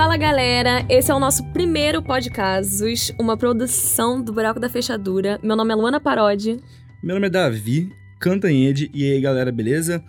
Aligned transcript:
Fala 0.00 0.16
galera, 0.16 0.82
esse 0.88 1.10
é 1.10 1.14
o 1.14 1.20
nosso 1.20 1.44
primeiro 1.52 2.02
podcast, 2.02 3.14
uma 3.20 3.36
produção 3.36 4.22
do 4.22 4.32
Buraco 4.32 4.58
da 4.58 4.66
Fechadura. 4.66 5.38
Meu 5.42 5.54
nome 5.54 5.74
é 5.74 5.76
Luana 5.76 6.00
Parodi. 6.00 6.56
Meu 7.02 7.16
nome 7.16 7.26
é 7.26 7.30
Davi 7.30 7.92
Cantanhede, 8.18 8.90
e 8.94 9.04
aí 9.04 9.20
galera, 9.20 9.52
beleza? 9.52 10.02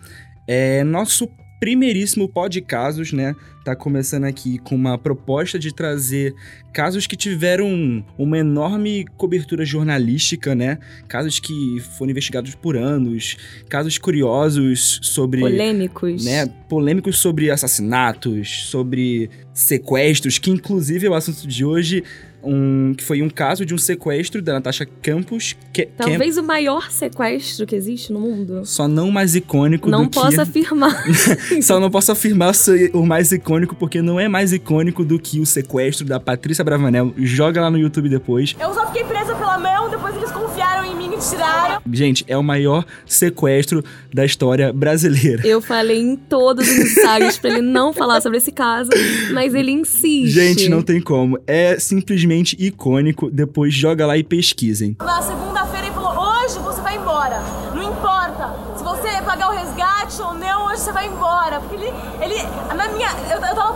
É 0.47 0.81
nosso 0.85 1.27
primeiríssimo 1.61 2.27
podcast, 2.27 3.15
né? 3.15 3.35
Tá 3.63 3.75
começando 3.75 4.23
aqui 4.23 4.57
com 4.57 4.73
uma 4.73 4.97
proposta 4.97 5.59
de 5.59 5.71
trazer 5.71 6.33
casos 6.73 7.05
que 7.05 7.15
tiveram 7.15 8.03
uma 8.17 8.39
enorme 8.39 9.05
cobertura 9.15 9.63
jornalística, 9.63 10.55
né? 10.55 10.79
Casos 11.07 11.39
que 11.39 11.79
foram 11.95 12.09
investigados 12.09 12.55
por 12.55 12.75
anos, 12.75 13.37
casos 13.69 13.99
curiosos 13.99 14.99
sobre. 15.03 15.41
Polêmicos. 15.41 16.25
Né? 16.25 16.47
Polêmicos 16.67 17.19
sobre 17.19 17.51
assassinatos, 17.51 18.65
sobre 18.65 19.29
sequestros, 19.53 20.39
que 20.39 20.49
inclusive 20.49 21.05
é 21.05 21.09
o 21.11 21.13
assunto 21.13 21.47
de 21.47 21.63
hoje 21.63 22.03
um, 22.43 22.93
que 22.95 23.03
foi 23.03 23.21
um 23.21 23.29
caso 23.29 23.65
de 23.65 23.73
um 23.73 23.77
sequestro 23.77 24.41
da 24.41 24.53
Natasha 24.53 24.85
Campos. 25.01 25.55
Que, 25.71 25.85
Talvez 25.85 26.37
o 26.37 26.43
maior 26.43 26.91
sequestro 26.91 27.65
que 27.65 27.75
existe 27.75 28.11
no 28.11 28.19
mundo. 28.19 28.65
Só 28.65 28.87
não 28.87 29.11
mais 29.11 29.35
icônico 29.35 29.89
não 29.89 30.03
do 30.03 30.09
que... 30.09 30.17
Não 30.17 30.23
posso 30.23 30.41
afirmar. 30.41 31.03
Só 31.61 31.79
não 31.79 31.89
posso 31.89 32.11
afirmar 32.11 32.53
o 32.93 33.05
mais 33.05 33.31
icônico, 33.31 33.75
porque 33.75 34.01
não 34.01 34.19
é 34.19 34.27
mais 34.27 34.53
icônico 34.53 35.03
do 35.03 35.19
que 35.19 35.39
o 35.39 35.45
sequestro 35.45 36.05
da 36.05 36.19
Patrícia 36.19 36.63
Bravanel. 36.63 37.13
Joga 37.17 37.61
lá 37.61 37.69
no 37.69 37.77
YouTube 37.77 38.09
depois. 38.09 38.55
Eu 38.59 38.73
só 38.73 38.87
fiquei 38.87 39.03
presa 39.03 39.20
confiaram 40.81 40.85
em 40.85 40.95
mim 40.95 41.15
e 41.15 41.19
tiraram. 41.19 41.81
Gente, 41.91 42.25
é 42.27 42.37
o 42.37 42.43
maior 42.43 42.85
sequestro 43.05 43.83
da 44.13 44.25
história 44.25 44.73
brasileira. 44.73 45.45
Eu 45.45 45.61
falei 45.61 45.99
em 45.99 46.15
todos 46.15 46.67
os 46.67 46.77
ensaios 46.77 47.37
pra 47.37 47.51
ele 47.51 47.61
não 47.61 47.93
falar 47.93 48.21
sobre 48.21 48.37
esse 48.37 48.51
caso, 48.51 48.89
mas 49.33 49.53
ele 49.53 49.71
insiste. 49.71 50.31
Gente, 50.31 50.69
não 50.69 50.81
tem 50.81 51.01
como. 51.01 51.39
É 51.45 51.77
simplesmente 51.79 52.55
icônico. 52.59 53.29
Depois 53.29 53.73
joga 53.73 54.05
lá 54.05 54.17
e 54.17 54.23
pesquisem 54.23 54.95
ele 55.81 55.91
falou: 55.91 56.23
hoje 56.23 56.59
você 56.59 56.81
vai 56.81 56.95
embora. 56.95 57.41
Não 57.73 57.83
importa 57.83 58.55
se 58.77 58.83
você 58.83 59.21
pagar 59.23 59.49
o 59.49 59.51
resgate 59.51 60.21
ou 60.21 60.33
não, 60.33 60.67
hoje 60.67 60.81
você 60.81 60.91
vai 60.91 61.07
embora. 61.07 61.59
Porque 61.59 61.75
ele. 61.75 61.93
ele 62.21 62.41
na 62.75 62.87
minha. 62.89 63.09
Eu, 63.29 63.39
eu 63.39 63.55
tava 63.55 63.73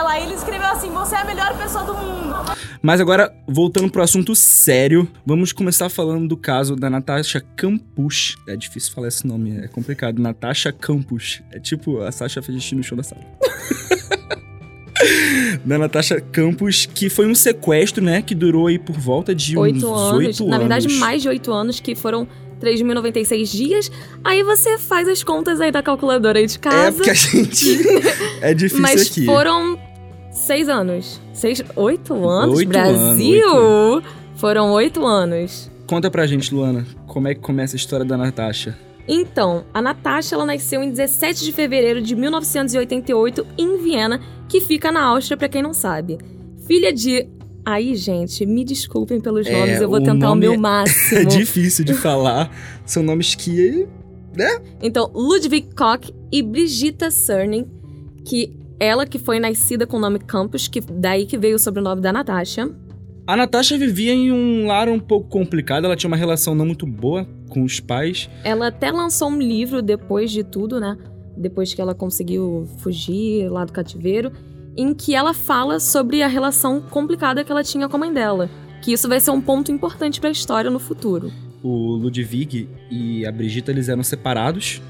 com 0.00 0.02
a 0.02 0.02
Bíblia 0.02 0.02
lá 0.02 0.20
e 0.20 0.24
ele 0.24 0.34
escreveu 0.34 0.68
assim: 0.68 0.90
você 0.90 1.14
é 1.14 1.18
a 1.18 1.24
melhor 1.24 1.56
pessoa 1.56 1.84
do 1.84 1.94
mundo. 1.94 2.36
Mas 2.82 3.00
agora, 3.00 3.32
voltando 3.46 3.90
pro 3.90 4.02
assunto 4.02 4.34
sério, 4.34 5.08
vamos 5.24 5.52
começar 5.52 5.88
falando 5.88 6.26
do 6.26 6.36
caso 6.36 6.74
da 6.74 6.88
Natasha 6.88 7.42
Campus. 7.56 8.36
É 8.48 8.56
difícil 8.56 8.92
falar 8.92 9.08
esse 9.08 9.26
nome, 9.26 9.58
é 9.58 9.68
complicado. 9.68 10.20
Natasha 10.20 10.72
Campus. 10.72 11.42
É 11.52 11.60
tipo 11.60 12.00
a 12.00 12.10
Sasha 12.10 12.42
fez 12.42 12.72
no 12.72 12.82
show 12.82 12.96
da 12.96 13.02
sala. 13.02 13.22
da 15.64 15.78
Natasha 15.78 16.20
Campos, 16.20 16.86
que 16.86 17.08
foi 17.08 17.26
um 17.26 17.34
sequestro, 17.34 18.02
né? 18.02 18.22
Que 18.22 18.34
durou 18.34 18.66
aí 18.66 18.78
por 18.78 18.96
volta 18.96 19.34
de 19.34 19.58
oito 19.58 19.78
uns 19.78 19.84
anos. 19.84 20.12
oito 20.12 20.42
anos. 20.42 20.50
Na 20.50 20.58
verdade, 20.58 20.88
mais 20.94 21.22
de 21.22 21.28
oito 21.28 21.52
anos, 21.52 21.80
que 21.80 21.94
foram 21.94 22.26
3.096 22.60 23.50
dias. 23.50 23.90
Aí 24.22 24.42
você 24.42 24.78
faz 24.78 25.08
as 25.08 25.24
contas 25.24 25.60
aí 25.60 25.72
da 25.72 25.82
calculadora 25.82 26.38
aí 26.38 26.46
de 26.46 26.58
casa. 26.58 26.88
É, 26.88 26.92
porque 26.92 27.10
a 27.10 27.14
gente... 27.14 27.78
é 28.40 28.54
difícil 28.54 28.80
Mas 28.80 29.10
aqui. 29.10 29.24
foram 29.24 29.78
seis 30.30 30.68
anos. 30.68 31.20
Seis... 31.32 31.62
Oito 31.76 32.28
anos? 32.28 32.58
Oito 32.58 32.68
Brasil! 32.68 33.48
anos, 33.48 33.94
oito. 33.96 34.08
Foram 34.36 34.72
oito 34.72 35.04
anos. 35.06 35.70
Conta 35.86 36.10
pra 36.10 36.26
gente, 36.26 36.54
Luana, 36.54 36.86
como 37.06 37.28
é 37.28 37.34
que 37.34 37.40
começa 37.40 37.74
a 37.74 37.78
história 37.78 38.04
da 38.06 38.16
Natasha? 38.16 38.78
Então, 39.08 39.64
a 39.74 39.82
Natasha 39.82 40.36
ela 40.36 40.46
nasceu 40.46 40.82
em 40.82 40.90
17 40.90 41.44
de 41.44 41.52
fevereiro 41.52 42.00
de 42.00 42.14
1988 42.14 43.44
em 43.58 43.76
Viena, 43.82 44.20
que 44.48 44.60
fica 44.60 44.92
na 44.92 45.02
Áustria, 45.02 45.36
para 45.36 45.48
quem 45.48 45.62
não 45.62 45.74
sabe. 45.74 46.18
Filha 46.66 46.92
de. 46.92 47.26
Aí, 47.64 47.94
gente, 47.96 48.46
me 48.46 48.64
desculpem 48.64 49.20
pelos 49.20 49.46
É, 49.46 49.52
nomes, 49.52 49.80
eu 49.80 49.88
vou 49.88 49.98
o 49.98 50.02
tentar 50.02 50.30
o 50.30 50.34
meu 50.36 50.54
É 50.54 50.56
máximo. 50.58 51.24
difícil 51.26 51.84
de 51.84 51.92
falar. 51.94 52.50
São 52.86 53.02
nomes 53.02 53.34
que. 53.34 53.86
né? 54.36 54.60
Então, 54.80 55.10
Ludwig 55.12 55.74
Koch 55.74 56.14
e 56.30 56.40
Brigitta 56.42 57.10
Cerning, 57.10 57.66
que 58.24 58.54
ela 58.80 59.06
que 59.06 59.18
foi 59.18 59.38
nascida 59.38 59.86
com 59.86 59.98
o 59.98 60.00
nome 60.00 60.18
Campos, 60.18 60.66
que 60.66 60.80
daí 60.80 61.26
que 61.26 61.36
veio 61.36 61.56
o 61.56 61.58
sobrenome 61.58 62.00
da 62.00 62.10
Natasha. 62.10 62.70
A 63.26 63.36
Natasha 63.36 63.76
vivia 63.76 64.14
em 64.14 64.32
um 64.32 64.66
lar 64.66 64.88
um 64.88 64.98
pouco 64.98 65.28
complicado, 65.28 65.84
ela 65.84 65.94
tinha 65.94 66.08
uma 66.08 66.16
relação 66.16 66.54
não 66.54 66.64
muito 66.64 66.86
boa 66.86 67.28
com 67.50 67.62
os 67.62 67.78
pais. 67.78 68.30
Ela 68.42 68.68
até 68.68 68.90
lançou 68.90 69.28
um 69.28 69.38
livro 69.38 69.82
depois 69.82 70.30
de 70.30 70.42
tudo, 70.42 70.80
né? 70.80 70.96
Depois 71.36 71.74
que 71.74 71.80
ela 71.80 71.94
conseguiu 71.94 72.66
fugir 72.78 73.48
lá 73.50 73.64
do 73.66 73.72
cativeiro, 73.72 74.32
em 74.76 74.94
que 74.94 75.14
ela 75.14 75.34
fala 75.34 75.78
sobre 75.78 76.22
a 76.22 76.26
relação 76.26 76.80
complicada 76.80 77.44
que 77.44 77.52
ela 77.52 77.62
tinha 77.62 77.88
com 77.88 77.96
a 77.96 78.00
mãe 78.00 78.12
dela. 78.12 78.48
Que 78.82 78.92
isso 78.92 79.08
vai 79.08 79.20
ser 79.20 79.30
um 79.30 79.40
ponto 79.40 79.70
importante 79.70 80.18
para 80.18 80.30
a 80.30 80.32
história 80.32 80.70
no 80.70 80.78
futuro. 80.78 81.30
O 81.62 81.96
Ludwig 81.96 82.66
e 82.90 83.26
a 83.26 83.30
Brigitta, 83.30 83.70
eles 83.70 83.90
eram 83.90 84.02
separados. 84.02 84.80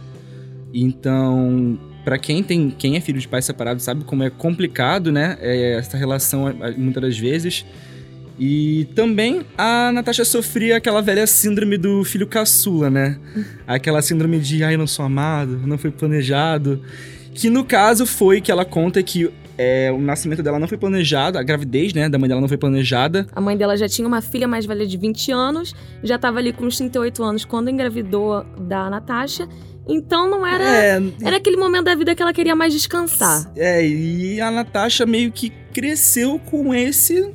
Então, 0.72 1.78
para 2.04 2.18
quem 2.18 2.42
tem, 2.42 2.70
quem 2.70 2.96
é 2.96 3.00
filho 3.00 3.18
de 3.18 3.28
pais 3.28 3.44
separados 3.44 3.82
sabe 3.82 4.04
como 4.04 4.22
é 4.22 4.30
complicado, 4.30 5.12
né? 5.12 5.36
É, 5.40 5.74
essa 5.74 5.96
relação 5.96 6.52
muitas 6.76 7.02
das 7.02 7.18
vezes. 7.18 7.64
E 8.38 8.88
também 8.94 9.42
a 9.56 9.92
Natasha 9.92 10.24
sofria 10.24 10.78
aquela 10.78 11.02
velha 11.02 11.26
síndrome 11.26 11.76
do 11.76 12.02
filho 12.04 12.26
caçula, 12.26 12.88
né? 12.88 13.18
Aquela 13.66 14.00
síndrome 14.00 14.38
de 14.40 14.64
ai, 14.64 14.78
não 14.78 14.86
sou 14.86 15.04
amado, 15.04 15.60
não 15.66 15.76
foi 15.76 15.90
planejado. 15.90 16.80
Que 17.34 17.50
no 17.50 17.64
caso 17.64 18.06
foi 18.06 18.40
que 18.40 18.50
ela 18.50 18.64
conta 18.64 19.02
que 19.02 19.30
é, 19.58 19.92
o 19.92 20.00
nascimento 20.00 20.42
dela 20.42 20.58
não 20.58 20.66
foi 20.66 20.78
planejado, 20.78 21.36
a 21.36 21.42
gravidez, 21.42 21.92
né, 21.92 22.08
da 22.08 22.18
mãe 22.18 22.26
dela 22.26 22.40
não 22.40 22.48
foi 22.48 22.56
planejada. 22.56 23.26
A 23.30 23.42
mãe 23.42 23.54
dela 23.54 23.76
já 23.76 23.86
tinha 23.86 24.08
uma 24.08 24.22
filha 24.22 24.48
mais 24.48 24.64
velha 24.64 24.86
de 24.86 24.96
20 24.96 25.32
anos, 25.32 25.74
já 26.02 26.18
tava 26.18 26.38
ali 26.38 26.50
com 26.50 26.64
uns 26.64 26.78
38 26.78 27.22
anos 27.22 27.44
quando 27.44 27.68
engravidou 27.68 28.42
da 28.58 28.88
Natasha. 28.88 29.46
Então 29.92 30.30
não 30.30 30.46
era. 30.46 30.64
É, 30.64 31.02
Era 31.22 31.36
aquele 31.38 31.56
momento 31.56 31.84
da 31.84 31.94
vida 31.94 32.14
que 32.14 32.22
ela 32.22 32.32
queria 32.32 32.54
mais 32.54 32.72
descansar. 32.72 33.50
É, 33.56 33.84
e 33.86 34.40
a 34.40 34.50
Natasha 34.50 35.04
meio 35.04 35.32
que 35.32 35.50
cresceu 35.72 36.38
com 36.38 36.72
esse, 36.74 37.28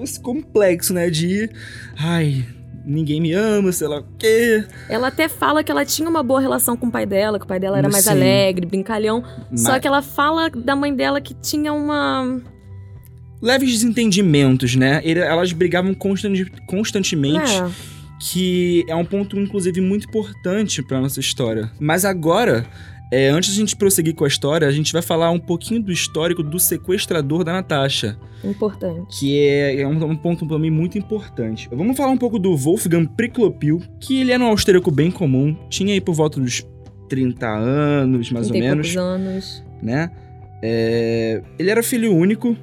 esse 0.00 0.20
complexo, 0.20 0.94
né? 0.94 1.10
De. 1.10 1.50
Ai, 1.98 2.44
ninguém 2.84 3.20
me 3.20 3.32
ama, 3.32 3.72
sei 3.72 3.88
lá 3.88 3.98
o 3.98 4.04
quê. 4.18 4.64
Ela 4.88 5.08
até 5.08 5.28
fala 5.28 5.64
que 5.64 5.70
ela 5.72 5.84
tinha 5.84 6.08
uma 6.08 6.22
boa 6.22 6.40
relação 6.40 6.76
com 6.76 6.86
o 6.86 6.90
pai 6.92 7.04
dela, 7.06 7.38
que 7.38 7.44
o 7.44 7.48
pai 7.48 7.58
dela 7.58 7.78
era 7.78 7.88
mais 7.88 8.04
Sim. 8.04 8.10
alegre, 8.10 8.66
brincalhão. 8.66 9.24
Só 9.56 9.72
Mas- 9.72 9.80
que 9.80 9.88
ela 9.88 10.02
fala 10.02 10.48
da 10.50 10.76
mãe 10.76 10.94
dela 10.94 11.20
que 11.20 11.34
tinha 11.34 11.72
uma. 11.72 12.40
Leves 13.42 13.70
desentendimentos, 13.72 14.74
né? 14.76 15.02
Elas 15.04 15.52
brigavam 15.52 15.92
constan- 15.94 16.32
constantemente. 16.66 17.52
É, 17.52 17.95
que 18.20 18.84
é 18.88 18.94
um 18.94 19.04
ponto, 19.04 19.38
inclusive, 19.38 19.80
muito 19.80 20.08
importante 20.08 20.82
pra 20.82 21.00
nossa 21.00 21.20
história. 21.20 21.70
Mas 21.78 22.04
agora, 22.04 22.66
é, 23.12 23.28
antes 23.28 23.50
de 23.52 23.56
a 23.58 23.60
gente 23.60 23.76
prosseguir 23.76 24.14
com 24.14 24.24
a 24.24 24.28
história, 24.28 24.66
a 24.66 24.70
gente 24.70 24.92
vai 24.92 25.02
falar 25.02 25.30
um 25.30 25.38
pouquinho 25.38 25.82
do 25.82 25.92
histórico 25.92 26.42
do 26.42 26.58
sequestrador 26.58 27.44
da 27.44 27.52
Natasha, 27.52 28.18
importante. 28.42 29.18
que 29.18 29.38
é, 29.38 29.80
é 29.82 29.86
um, 29.86 30.02
um 30.04 30.16
ponto 30.16 30.46
pra 30.46 30.58
mim 30.58 30.70
muito 30.70 30.96
importante. 30.98 31.68
Vamos 31.70 31.96
falar 31.96 32.10
um 32.10 32.18
pouco 32.18 32.38
do 32.38 32.56
Wolfgang 32.56 33.06
Priklopil, 33.06 33.82
que 34.00 34.20
ele 34.20 34.32
era 34.32 34.42
um 34.42 34.48
austríaco 34.48 34.90
bem 34.90 35.10
comum, 35.10 35.56
tinha 35.68 35.92
aí 35.92 36.00
por 36.00 36.14
volta 36.14 36.40
dos 36.40 36.66
30 37.08 37.46
anos, 37.46 38.30
mais 38.32 38.46
ou 38.46 38.52
Tem 38.52 38.62
menos 38.62 38.96
anos. 38.96 39.62
né? 39.82 40.10
É, 40.62 41.42
ele 41.58 41.70
era 41.70 41.82
filho 41.82 42.12
único 42.14 42.56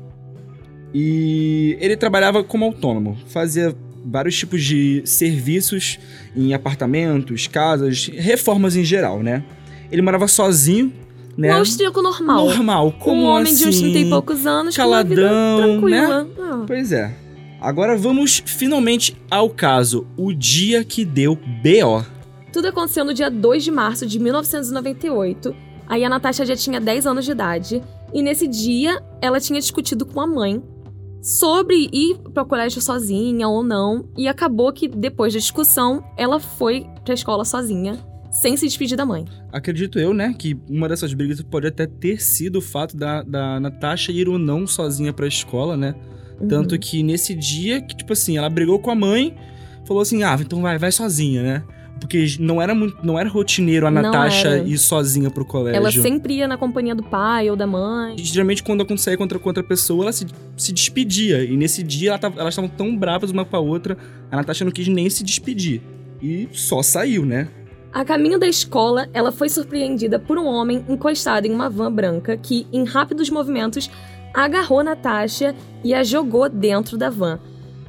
e 0.94 1.78
ele 1.80 1.96
trabalhava 1.96 2.44
como 2.44 2.66
autônomo, 2.66 3.18
fazia 3.28 3.74
vários 4.03 4.38
tipos 4.38 4.64
de 4.64 5.02
serviços 5.06 6.00
em 6.36 6.53
apartamentos, 6.53 7.47
casas, 7.47 8.09
reformas 8.14 8.75
em 8.75 8.84
geral, 8.84 9.22
né? 9.22 9.44
Ele 9.91 10.02
morava 10.02 10.28
sozinho, 10.28 10.91
né? 11.38 11.53
Um 11.53 11.59
austríaco 11.59 12.02
normal. 12.02 12.46
Normal, 12.46 12.91
Com 12.94 13.00
como 13.00 13.22
um 13.23 13.26
homem 13.26 13.53
de 13.53 13.64
uns 13.64 13.76
assim? 13.76 13.91
30 13.91 14.00
e 14.00 14.09
poucos 14.09 14.46
anos, 14.46 14.76
caladão, 14.76 15.58
tranquila. 15.58 16.28
Ah. 16.40 16.64
Pois 16.67 16.91
é. 16.91 17.16
Agora 17.61 17.96
vamos 17.97 18.44
finalmente 18.46 19.16
ao 19.32 19.50
caso, 19.50 20.06
o 20.17 20.34
dia 20.34 20.84
que 20.84 21.06
deu 21.06 21.35
BO. 21.35 22.06
Tudo 22.52 22.67
aconteceu 22.67 23.06
no 23.06 23.14
dia 23.14 23.32
2 23.32 23.64
de 23.64 23.72
março 23.72 24.06
de 24.06 24.20
1998. 24.20 25.56
Aí 25.88 26.03
a 26.03 26.09
Natasha 26.09 26.46
já 26.46 26.56
tinha 26.56 26.79
10 26.79 27.08
anos 27.08 27.26
de 27.26 27.32
idade. 27.32 27.82
E 28.14 28.22
nesse 28.22 28.47
dia, 28.47 29.02
ela 29.22 29.40
tinha 29.40 29.59
discutido 29.59 30.06
com 30.06 30.22
a 30.22 30.28
mãe 30.28 30.61
sobre 31.23 31.90
ir 31.93 32.17
para 32.34 32.43
o 32.43 32.46
colégio 32.46 32.81
sozinha 32.81 33.47
ou 33.47 33.64
não. 33.64 34.09
E 34.17 34.28
acabou 34.28 34.72
que, 34.73 34.90
depois 34.90 35.34
da 35.34 35.40
discussão, 35.40 36.03
ela 36.17 36.40
foi 36.40 36.85
pra 37.05 37.14
escola 37.14 37.46
sozinha, 37.46 37.97
sem 38.29 38.58
se 38.58 38.66
despedir 38.66 38.97
da 38.97 39.05
mãe. 39.05 39.25
Acredito 39.52 39.97
eu, 39.97 40.14
né, 40.14 40.35
que 40.37 40.59
uma 40.70 40.90
dessas 40.90 41.14
brigas 41.14 41.41
pode 41.41 41.66
até 41.66 41.87
ter 41.87 42.22
sido 42.22 42.58
o 42.58 42.61
fato 42.61 42.97
da, 42.97 43.23
da 43.23 43.59
Natasha 43.59 44.11
ir 44.11 44.28
ou 44.28 44.37
não 44.37 44.67
sozinha 44.67 45.14
pra 45.14 45.25
escola, 45.25 45.78
né? 45.78 45.96
Uhum. 46.41 46.47
Tanto 46.49 46.78
que 46.78 47.02
nesse 47.02 47.34
dia, 47.34 47.81
que 47.81 47.96
tipo 47.96 48.11
assim, 48.11 48.37
ela 48.37 48.49
brigou 48.49 48.79
com 48.79 48.91
a 48.91 48.96
mãe, 48.96 49.34
falou 49.85 50.02
assim: 50.02 50.23
ah, 50.23 50.37
então 50.40 50.61
vai, 50.61 50.78
vai 50.78 50.91
sozinha, 50.91 51.41
né? 51.41 51.64
Porque 52.03 52.35
não 52.38 52.61
era 52.61 52.76
muito, 52.76 52.97
não 53.02 53.17
era 53.17 53.29
rotineiro 53.29 53.88
a 53.88 53.91
Não 53.91 54.02
Natasha 54.02 54.50
era. 54.50 54.67
ir 54.67 54.78
sozinha 54.78 55.32
pro 55.32 55.46
colégio. 55.46 55.78
Ela 55.78 55.90
sempre 55.90 56.34
ia 56.35 56.47
na 56.50 56.58
companhia 56.58 56.94
do 56.94 57.02
pai 57.02 57.50
ou 57.50 57.55
da 57.55 57.66
mãe. 57.66 58.16
E, 58.20 58.23
Geralmente, 58.23 58.61
quando 58.61 58.82
acontecia 58.82 59.17
contra 59.17 59.40
com 59.40 59.47
outra 59.50 59.64
pessoa, 59.64 60.03
ela 60.03 60.11
se, 60.11 60.26
se 60.58 60.73
despedia. 60.73 61.44
E 61.46 61.55
nesse 61.55 61.82
dia, 61.82 62.09
ela 62.09 62.20
tava- 62.20 62.41
elas 62.41 62.53
estavam 62.53 62.70
tão 62.70 62.96
bravas 62.97 63.32
uma 63.32 63.46
com 63.46 63.55
a 63.55 63.59
outra, 63.59 63.97
a 64.29 64.35
Natasha 64.35 64.66
não 64.66 64.72
quis 64.72 64.88
nem 64.90 65.09
se 65.09 65.23
despedir. 65.23 65.82
E 66.22 66.50
só 66.52 66.84
saiu, 66.84 67.26
né? 67.26 67.47
A 67.94 68.03
caminho 68.03 68.38
da 68.38 68.47
escola, 68.47 69.08
ela 69.14 69.32
foi 69.32 69.47
surpreendida 69.47 70.20
por 70.20 70.38
um 70.38 70.46
homem 70.46 70.84
encostado 70.90 71.46
em 71.46 71.52
uma 71.53 71.70
van 71.70 71.91
branca 71.91 72.35
que, 72.35 72.67
em 72.73 72.84
rápidos 72.85 73.29
movimentos, 73.29 73.90
agarrou 74.34 74.84
Natasha 74.84 75.56
e 75.84 75.94
a 75.94 76.03
jogou 76.03 76.49
dentro 76.49 76.97
da 76.97 77.09
van. 77.09 77.40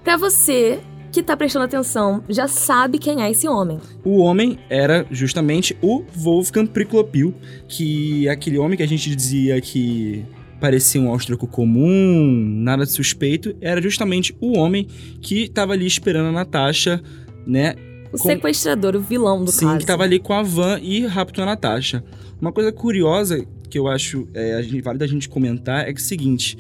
Pra 0.05 0.17
você 0.17 0.79
que 1.15 1.23
tá 1.23 1.37
prestando 1.37 1.65
atenção, 1.65 2.25
já 2.29 2.49
sabe 2.49 2.99
quem 2.99 3.23
é 3.23 3.31
esse 3.31 3.47
homem. 3.47 3.79
O 4.05 4.19
homem 4.19 4.59
era 4.69 5.07
justamente 5.13 5.77
o 5.81 6.03
Wolfgang 6.13 6.67
Priklopil, 6.67 7.33
que 7.69 8.27
é 8.27 8.33
aquele 8.33 8.59
homem 8.59 8.77
que 8.77 8.83
a 8.83 8.89
gente 8.89 9.15
dizia 9.15 9.61
que 9.61 10.25
parecia 10.61 11.01
um 11.01 11.09
austríaco 11.11 11.47
comum, 11.47 12.45
nada 12.59 12.85
de 12.85 12.91
suspeito, 12.91 13.55
era 13.61 13.81
justamente 13.81 14.37
o 14.41 14.59
homem 14.59 14.89
que 15.21 15.49
tava 15.49 15.73
ali 15.73 15.87
esperando 15.87 16.27
a 16.31 16.33
Natasha, 16.33 17.01
né? 17.47 17.77
O 18.13 18.19
Com- 18.19 18.29
sequestrador, 18.31 18.97
o 18.97 19.01
vilão 19.01 19.45
do 19.45 19.53
Sim, 19.53 19.67
caso. 19.67 19.79
que 19.79 19.87
tava 19.87 20.03
ali 20.03 20.19
com 20.19 20.33
a 20.33 20.43
van 20.43 20.81
e 20.83 21.07
raptou 21.07 21.43
a 21.43 21.47
Natasha. 21.47 22.03
Uma 22.41 22.51
coisa 22.51 22.73
curiosa 22.73 23.45
que 23.71 23.79
eu 23.79 23.87
acho 23.87 24.27
é, 24.35 24.55
a 24.55 24.63
gente, 24.63 24.81
vale 24.83 24.99
da 24.99 25.07
gente 25.07 25.29
comentar 25.29 25.89
é 25.89 25.93
que 25.93 26.01
é 26.01 26.03
o 26.03 26.05
seguinte: 26.05 26.59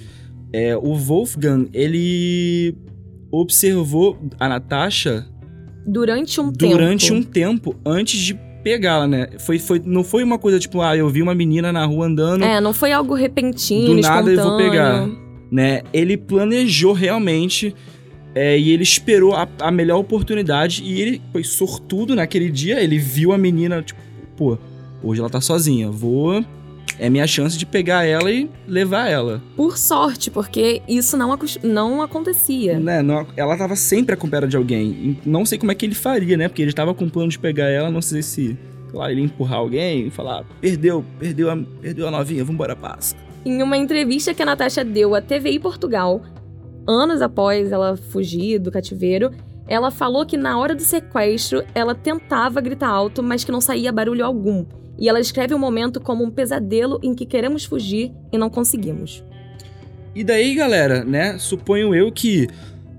é, 0.52 0.76
o 0.76 0.94
Wolfgang, 0.94 1.68
ele 1.72 2.76
observou 3.40 4.18
a 4.38 4.48
Natasha 4.48 5.26
Durante 5.86 6.40
um 6.40 6.50
durante 6.50 7.08
tempo. 7.08 7.18
um 7.18 7.22
tempo 7.22 7.76
antes 7.84 8.18
de 8.18 8.34
pegá-la, 8.62 9.06
né? 9.06 9.28
Foi, 9.38 9.58
foi, 9.58 9.82
não 9.84 10.02
foi 10.02 10.24
uma 10.24 10.38
coisa 10.38 10.58
tipo, 10.58 10.80
ah, 10.80 10.96
eu 10.96 11.08
vi 11.10 11.20
uma 11.20 11.34
menina 11.34 11.70
na 11.70 11.84
rua 11.84 12.06
andando, 12.06 12.42
É, 12.42 12.60
não 12.60 12.72
foi 12.72 12.92
algo 12.92 13.14
repentino, 13.14 13.94
do 13.94 14.00
nada 14.00 14.30
eu 14.30 14.42
vou 14.42 14.56
pegar. 14.56 15.06
né? 15.52 15.82
Ele 15.92 16.16
planejou 16.16 16.94
realmente 16.94 17.74
é, 18.34 18.58
e 18.58 18.70
ele 18.70 18.82
esperou 18.82 19.34
a, 19.34 19.46
a 19.60 19.70
melhor 19.70 19.98
oportunidade 19.98 20.82
e 20.82 21.00
ele 21.02 21.22
foi 21.30 21.44
sortudo 21.44 22.14
naquele 22.14 22.50
dia. 22.50 22.82
Ele 22.82 22.98
viu 22.98 23.32
a 23.32 23.38
menina, 23.38 23.82
tipo, 23.82 24.00
pô, 24.36 24.56
hoje 25.02 25.20
ela 25.20 25.28
tá 25.28 25.40
sozinha, 25.42 25.90
vou. 25.90 26.42
É 26.98 27.10
minha 27.10 27.26
chance 27.26 27.58
de 27.58 27.66
pegar 27.66 28.04
ela 28.04 28.30
e 28.30 28.48
levar 28.66 29.08
ela. 29.08 29.42
Por 29.56 29.76
sorte, 29.76 30.30
porque 30.30 30.82
isso 30.88 31.16
não, 31.16 31.36
não 31.62 32.02
acontecia. 32.02 32.78
Né? 32.78 33.02
Não- 33.02 33.26
ela 33.36 33.56
tava 33.56 33.76
sempre 33.76 34.14
acompanhada 34.14 34.46
de 34.46 34.56
alguém. 34.56 35.18
Não 35.24 35.44
sei 35.44 35.58
como 35.58 35.72
é 35.72 35.74
que 35.74 35.84
ele 35.86 35.94
faria, 35.94 36.36
né? 36.36 36.48
Porque 36.48 36.62
ele 36.62 36.72
tava 36.72 36.94
com 36.94 37.04
o 37.04 37.10
plano 37.10 37.28
de 37.28 37.38
pegar 37.38 37.68
ela, 37.68 37.90
não 37.90 38.00
sei 38.02 38.22
se, 38.22 38.56
lá, 38.92 39.10
ele 39.10 39.20
ia 39.20 39.26
empurrar 39.26 39.58
alguém 39.58 40.06
e 40.06 40.10
falar: 40.10 40.44
perdeu, 40.60 41.04
perdeu 41.18 41.50
a, 41.50 41.58
perdeu 41.80 42.06
a 42.08 42.10
novinha, 42.10 42.44
vambora, 42.44 42.76
passa. 42.76 43.16
Em 43.44 43.62
uma 43.62 43.76
entrevista 43.76 44.32
que 44.32 44.42
a 44.42 44.46
Natasha 44.46 44.84
deu 44.84 45.14
à 45.14 45.20
TVI 45.20 45.58
Portugal, 45.58 46.22
anos 46.86 47.20
após 47.20 47.72
ela 47.72 47.96
fugir 47.96 48.58
do 48.58 48.70
cativeiro, 48.70 49.30
ela 49.66 49.90
falou 49.90 50.24
que 50.24 50.36
na 50.36 50.58
hora 50.58 50.74
do 50.74 50.82
sequestro 50.82 51.62
ela 51.74 51.94
tentava 51.94 52.60
gritar 52.60 52.88
alto, 52.88 53.22
mas 53.22 53.44
que 53.44 53.52
não 53.52 53.60
saía 53.60 53.92
barulho 53.92 54.24
algum. 54.24 54.64
E 54.98 55.08
ela 55.08 55.20
descreve 55.20 55.54
o 55.54 55.58
momento 55.58 56.00
como 56.00 56.24
um 56.24 56.30
pesadelo 56.30 56.98
em 57.02 57.14
que 57.14 57.26
queremos 57.26 57.64
fugir 57.64 58.12
e 58.32 58.38
não 58.38 58.48
conseguimos. 58.48 59.24
E 60.14 60.22
daí, 60.22 60.54
galera, 60.54 61.04
né? 61.04 61.36
Suponho 61.38 61.94
eu 61.94 62.12
que 62.12 62.46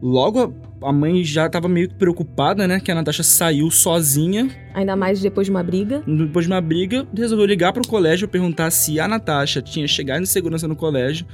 logo 0.01 0.53
a- 0.83 0.91
mãe 0.91 1.23
já 1.23 1.47
tava 1.49 1.67
meio 1.69 1.87
que 1.87 1.95
preocupada, 1.95 2.67
né? 2.67 2.79
Que 2.81 2.91
a 2.91 2.95
Natasha 2.95 3.23
saiu 3.23 3.71
sozinha 3.71 4.49
Ainda 4.73 4.95
mais 4.95 5.21
depois 5.21 5.47
de 5.47 5.51
uma 5.51 5.63
briga. 5.63 6.03
depois 6.05 6.45
de 6.45 6.51
uma 6.51 6.59
briga, 6.61 7.07
resolveu 7.15 7.45
ligar 7.45 7.71
pro 7.71 7.87
colégio 7.87 8.27
perguntar 8.27 8.69
se 8.71 8.99
a 8.99 9.07
Natasha 9.07 9.61
tinha 9.61 9.87
chegado 9.87 10.21
em 10.21 10.25
segurança 10.25 10.67
no 10.67 10.75
colégio. 10.75 11.25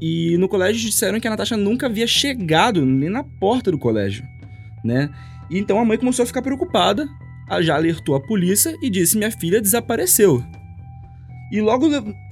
E 0.00 0.36
no 0.36 0.48
colégio 0.48 0.82
disseram 0.84 1.18
que 1.18 1.26
a 1.26 1.30
Natasha 1.30 1.56
nunca 1.56 1.86
havia 1.86 2.06
chegado 2.06 2.84
nem 2.84 3.08
na 3.08 3.22
porta 3.24 3.70
do 3.70 3.78
colégio, 3.78 4.24
né? 4.84 5.08
E 5.50 5.58
então 5.58 5.78
a 5.78 5.84
mãe 5.84 5.96
começou 5.96 6.24
a 6.24 6.26
ficar 6.26 6.42
preocupada, 6.42 7.08
já 7.60 7.74
alertou 7.74 8.14
a 8.14 8.20
polícia 8.20 8.74
e 8.82 8.88
disse: 8.88 9.18
Minha 9.18 9.30
filha 9.30 9.60
desapareceu. 9.60 10.42
E 11.50 11.60
logo 11.60 11.86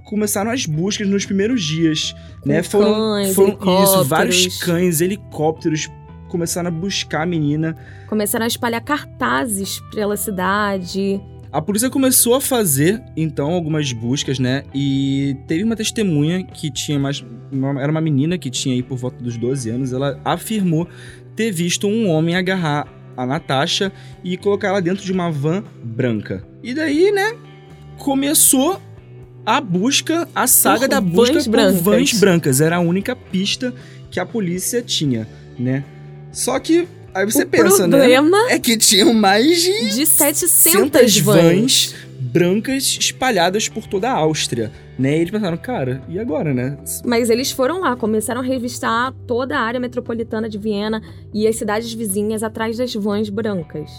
começaram 0.05 0.51
as 0.51 0.65
buscas 0.65 1.07
nos 1.09 1.27
primeiros 1.27 1.63
dias, 1.63 2.15
Com 2.41 2.49
né? 2.49 2.63
Foram, 2.63 2.95
cães, 2.95 3.35
foram 3.35 3.83
isso, 3.85 4.05
vários 4.05 4.59
cães, 4.63 5.01
helicópteros 5.01 5.89
começaram 6.29 6.69
a 6.69 6.71
buscar 6.71 7.23
a 7.23 7.27
menina. 7.27 7.77
Começaram 8.09 8.45
a 8.45 8.49
espalhar 8.49 8.81
cartazes 8.83 9.81
pela 9.93 10.17
cidade. 10.17 11.21
A 11.53 11.61
polícia 11.61 11.91
começou 11.91 12.35
a 12.37 12.41
fazer, 12.41 13.03
então, 13.17 13.51
algumas 13.51 13.93
buscas, 13.93 14.39
né? 14.39 14.63
E 14.73 15.37
teve 15.49 15.65
uma 15.65 15.75
testemunha 15.75 16.45
que 16.45 16.71
tinha 16.71 16.99
mais. 16.99 17.25
uma- 17.51 17.83
era 17.83 17.91
uma 17.91 18.01
menina 18.01 18.39
que 18.39 18.49
tinha 18.49 18.75
aí 18.77 18.83
por 18.85 18.97
volta 18.97 19.23
dos 19.23 19.37
12 19.37 19.69
anos. 19.69 19.93
Ela 19.93 20.21
afirmou 20.25 20.89
ter 21.35 21.51
visto 21.51 21.89
um 21.89 22.09
homem 22.09 22.37
agarrar 22.37 22.87
a 23.23 23.27
Natasha 23.27 23.93
e 24.25 24.37
colocar 24.37 24.69
ela 24.69 24.81
dentro 24.81 25.05
de 25.05 25.13
uma 25.13 25.31
van 25.31 25.63
branca. 25.83 26.43
E 26.63 26.73
daí, 26.75 27.11
né? 27.13 27.35
Começou 27.99 28.81
a 29.45 29.61
busca, 29.61 30.29
a 30.35 30.47
saga 30.47 30.81
Por 30.81 30.89
da 30.89 31.01
busca 31.01 31.33
vans 31.35 31.45
por 31.45 31.51
brancas. 31.51 31.81
vans 31.83 32.13
brancas. 32.15 32.61
Era 32.61 32.77
a 32.77 32.81
única 32.81 33.15
pista 33.15 33.75
que 34.11 34.19
a 34.19 34.25
polícia 34.27 34.83
tinha, 34.83 35.29
né? 35.59 35.85
Só 36.33 36.59
que. 36.59 36.89
Aí 37.13 37.27
você 37.27 37.43
o 37.43 37.47
pensa, 37.47 37.87
né? 37.89 37.99
problema 37.99 38.39
É 38.51 38.59
que 38.59 38.77
tinham 38.77 39.13
mais 39.13 39.61
de 39.61 39.89
de 39.97 40.07
700 40.07 40.51
700 40.51 41.19
vans. 41.19 41.37
vans 41.43 41.95
brancas 42.31 42.97
espalhadas 42.99 43.69
por 43.69 43.87
toda 43.87 44.11
a 44.11 44.15
Áustria, 44.15 44.71
né? 44.99 45.17
E 45.17 45.21
eles 45.21 45.31
pensaram, 45.31 45.57
cara, 45.57 46.03
e 46.09 46.19
agora, 46.19 46.55
né? 46.55 46.79
Mas 47.05 47.29
eles 47.31 47.51
foram 47.51 47.81
lá, 47.81 47.97
começaram 47.97 48.41
a 48.41 48.45
revistar 48.45 49.13
toda 49.27 49.59
a 49.59 49.61
área 49.61 49.81
metropolitana 49.81 50.49
de 50.49 50.59
Viena 50.59 51.03
e 51.35 51.47
as 51.47 51.57
cidades 51.57 51.93
vizinhas 51.93 52.43
atrás 52.43 52.77
das 52.79 52.95
vans 52.95 53.29
brancas. 53.29 53.91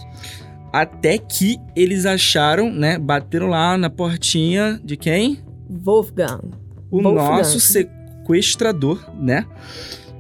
Até 0.71 1.17
que 1.17 1.57
eles 1.75 2.05
acharam, 2.05 2.71
né? 2.71 2.97
Bateram 2.97 3.47
lá 3.47 3.77
na 3.77 3.89
portinha 3.89 4.79
de 4.83 4.95
quem? 4.95 5.39
Wolfgang. 5.69 6.51
O 6.89 7.01
Wolfgang. 7.01 7.37
nosso 7.37 7.59
sequestrador, 7.59 9.03
né? 9.19 9.45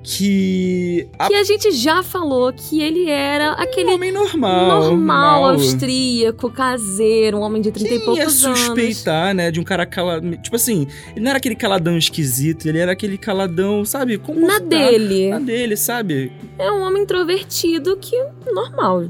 Que. 0.03 1.07
A... 1.19 1.27
Que 1.27 1.35
a 1.35 1.43
gente 1.43 1.71
já 1.71 2.01
falou 2.01 2.51
que 2.51 2.81
ele 2.81 3.07
era 3.09 3.51
aquele 3.53 3.91
Um 3.91 3.95
homem 3.95 4.11
normal. 4.11 4.67
normal 4.83 5.45
austríaco, 5.49 6.49
caseiro, 6.51 7.37
um 7.37 7.41
homem 7.41 7.61
de 7.61 7.71
30 7.71 7.85
e 7.85 7.89
Quem 7.89 7.99
ia 7.99 8.05
poucos 8.05 8.45
anos. 8.45 8.59
suspeitar, 8.59 9.33
né? 9.35 9.51
De 9.51 9.59
um 9.59 9.63
cara 9.63 9.85
calado. 9.85 10.35
Tipo 10.37 10.55
assim, 10.55 10.87
ele 11.11 11.21
não 11.21 11.29
era 11.29 11.37
aquele 11.37 11.55
caladão 11.55 11.97
esquisito, 11.97 12.67
ele 12.67 12.79
era 12.79 12.91
aquele 12.91 13.17
caladão, 13.17 13.85
sabe? 13.85 14.17
Na 14.17 14.23
comportado. 14.23 14.65
dele. 14.65 15.29
Na 15.29 15.39
dele, 15.39 15.77
sabe? 15.77 16.31
É 16.57 16.71
um 16.71 16.81
homem 16.81 17.03
introvertido 17.03 17.95
que 17.97 18.15
normal. 18.51 19.05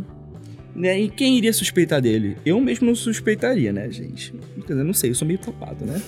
Né? 0.75 1.01
E 1.01 1.09
quem 1.09 1.37
iria 1.37 1.51
suspeitar 1.51 2.01
dele? 2.01 2.37
Eu 2.45 2.59
mesmo 2.59 2.87
não 2.87 2.95
suspeitaria, 2.95 3.73
né, 3.73 3.91
gente? 3.91 4.33
Quer 4.65 4.73
dizer, 4.73 4.83
não 4.83 4.93
sei, 4.93 5.09
eu 5.09 5.15
sou 5.15 5.27
meio 5.27 5.39
tapado, 5.39 5.85
né? 5.85 6.01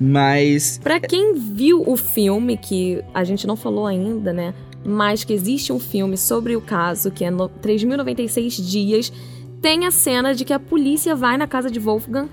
Mas. 0.00 0.78
Pra 0.82 1.00
quem 1.00 1.34
viu 1.34 1.82
o 1.86 1.96
filme, 1.96 2.56
que 2.56 3.02
a 3.12 3.24
gente 3.24 3.46
não 3.46 3.56
falou 3.56 3.86
ainda, 3.86 4.32
né? 4.32 4.54
Mas 4.84 5.24
que 5.24 5.32
existe 5.32 5.72
um 5.72 5.80
filme 5.80 6.16
sobre 6.16 6.54
o 6.54 6.60
caso, 6.60 7.10
que 7.10 7.24
é 7.24 7.30
no 7.30 7.48
3.096 7.48 8.62
dias, 8.64 9.12
tem 9.60 9.84
a 9.84 9.90
cena 9.90 10.32
de 10.32 10.44
que 10.44 10.52
a 10.52 10.60
polícia 10.60 11.16
vai 11.16 11.36
na 11.36 11.48
casa 11.48 11.68
de 11.68 11.80
Wolfgang 11.80 12.28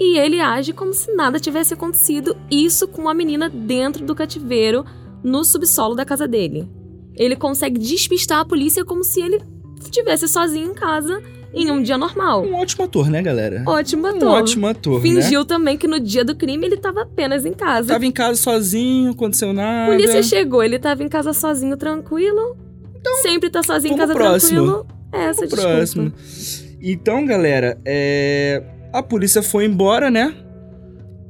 e 0.00 0.16
ele 0.16 0.40
age 0.40 0.72
como 0.72 0.94
se 0.94 1.12
nada 1.12 1.40
tivesse 1.40 1.74
acontecido, 1.74 2.36
isso 2.50 2.86
com 2.86 3.08
a 3.08 3.14
menina 3.14 3.50
dentro 3.50 4.06
do 4.06 4.14
cativeiro, 4.14 4.84
no 5.22 5.44
subsolo 5.44 5.94
da 5.94 6.04
casa 6.04 6.26
dele. 6.28 6.70
Ele 7.14 7.34
consegue 7.34 7.78
despistar 7.78 8.38
a 8.38 8.44
polícia 8.44 8.84
como 8.84 9.02
se 9.02 9.20
ele 9.20 9.42
estivesse 9.84 10.28
sozinho 10.28 10.70
em 10.70 10.74
casa 10.74 11.22
em 11.52 11.70
um 11.70 11.82
dia 11.82 11.96
normal. 11.96 12.44
Um 12.44 12.54
ótimo 12.54 12.84
ator, 12.84 13.08
né, 13.10 13.22
galera? 13.22 13.62
Ótimo 13.66 14.06
Um 14.06 14.10
ator. 14.16 14.28
ótimo 14.28 14.66
ator. 14.66 14.94
Né? 14.96 15.00
Fingiu 15.02 15.44
também 15.44 15.76
que 15.76 15.86
no 15.86 15.98
dia 15.98 16.24
do 16.24 16.36
crime 16.36 16.66
ele 16.66 16.76
tava 16.76 17.02
apenas 17.02 17.44
em 17.46 17.52
casa. 17.52 17.88
Tava 17.88 18.04
em 18.04 18.12
casa 18.12 18.40
sozinho, 18.40 19.12
aconteceu 19.12 19.50
A 19.50 19.52
nada. 19.54 19.92
polícia 19.92 20.22
chegou, 20.22 20.62
ele 20.62 20.78
tava 20.78 21.02
em 21.02 21.08
casa 21.08 21.32
sozinho, 21.32 21.76
tranquilo. 21.76 22.56
Sempre 23.22 23.48
tá 23.48 23.62
sozinho 23.62 23.94
em 23.94 23.96
casa, 23.96 24.12
próximo. 24.12 24.60
tranquilo. 24.64 24.86
Essa 25.12 25.44
O 25.44 25.48
desculpa. 25.48 25.70
próximo. 25.76 26.12
Então, 26.82 27.24
galera, 27.24 27.78
é... 27.84 28.62
a 28.92 29.02
polícia 29.02 29.42
foi 29.42 29.64
embora, 29.64 30.10
né? 30.10 30.34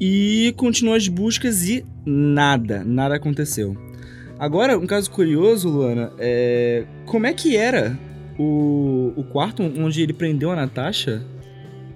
E 0.01 0.53
continuou 0.57 0.97
as 0.97 1.07
buscas 1.09 1.63
e 1.69 1.85
nada, 2.05 2.83
nada 2.85 3.15
aconteceu. 3.17 3.77
Agora, 4.39 4.79
um 4.79 4.87
caso 4.87 5.11
curioso, 5.11 5.69
Luana, 5.69 6.13
é... 6.19 6.85
como 7.07 7.27
é 7.27 7.33
que 7.33 7.57
era 7.57 7.97
o, 8.39 9.13
o 9.17 9.25
quarto 9.25 9.63
onde 9.63 10.03
ele 10.03 10.13
prendeu 10.13 10.51
a 10.51 10.57
Natasha? 10.57 11.25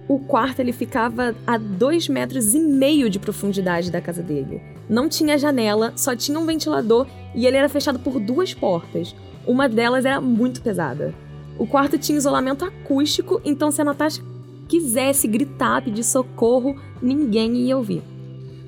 O 0.08 0.18
quarto 0.18 0.61
ele 0.61 0.72
ficava 0.72 1.34
a 1.46 1.56
dois 1.56 2.08
metros 2.08 2.54
e 2.54 2.61
meio 2.61 3.08
de 3.08 3.18
profundidade 3.18 3.90
da 3.90 4.00
casa 4.00 4.22
dele. 4.22 4.61
Não 4.88 5.08
tinha 5.08 5.38
janela, 5.38 5.92
só 5.96 6.14
tinha 6.16 6.38
um 6.38 6.44
ventilador 6.44 7.06
e 7.34 7.46
ele 7.46 7.56
era 7.56 7.68
fechado 7.68 7.99
por 7.99 8.18
duas 8.18 8.52
portas. 8.52 9.14
Uma 9.46 9.68
delas 9.68 10.04
era 10.04 10.20
muito 10.20 10.61
pesada. 10.61 11.14
O 11.58 11.66
quarto 11.66 11.96
tinha 11.96 12.18
isolamento 12.18 12.64
acústico, 12.64 13.40
então 13.44 13.70
se 13.70 13.80
a 13.80 13.84
Natasha 13.84 14.22
quisesse 14.68 15.28
gritar, 15.28 15.82
pedir 15.82 16.02
socorro, 16.02 16.76
ninguém 17.00 17.56
ia 17.56 17.76
ouvir. 17.76 18.02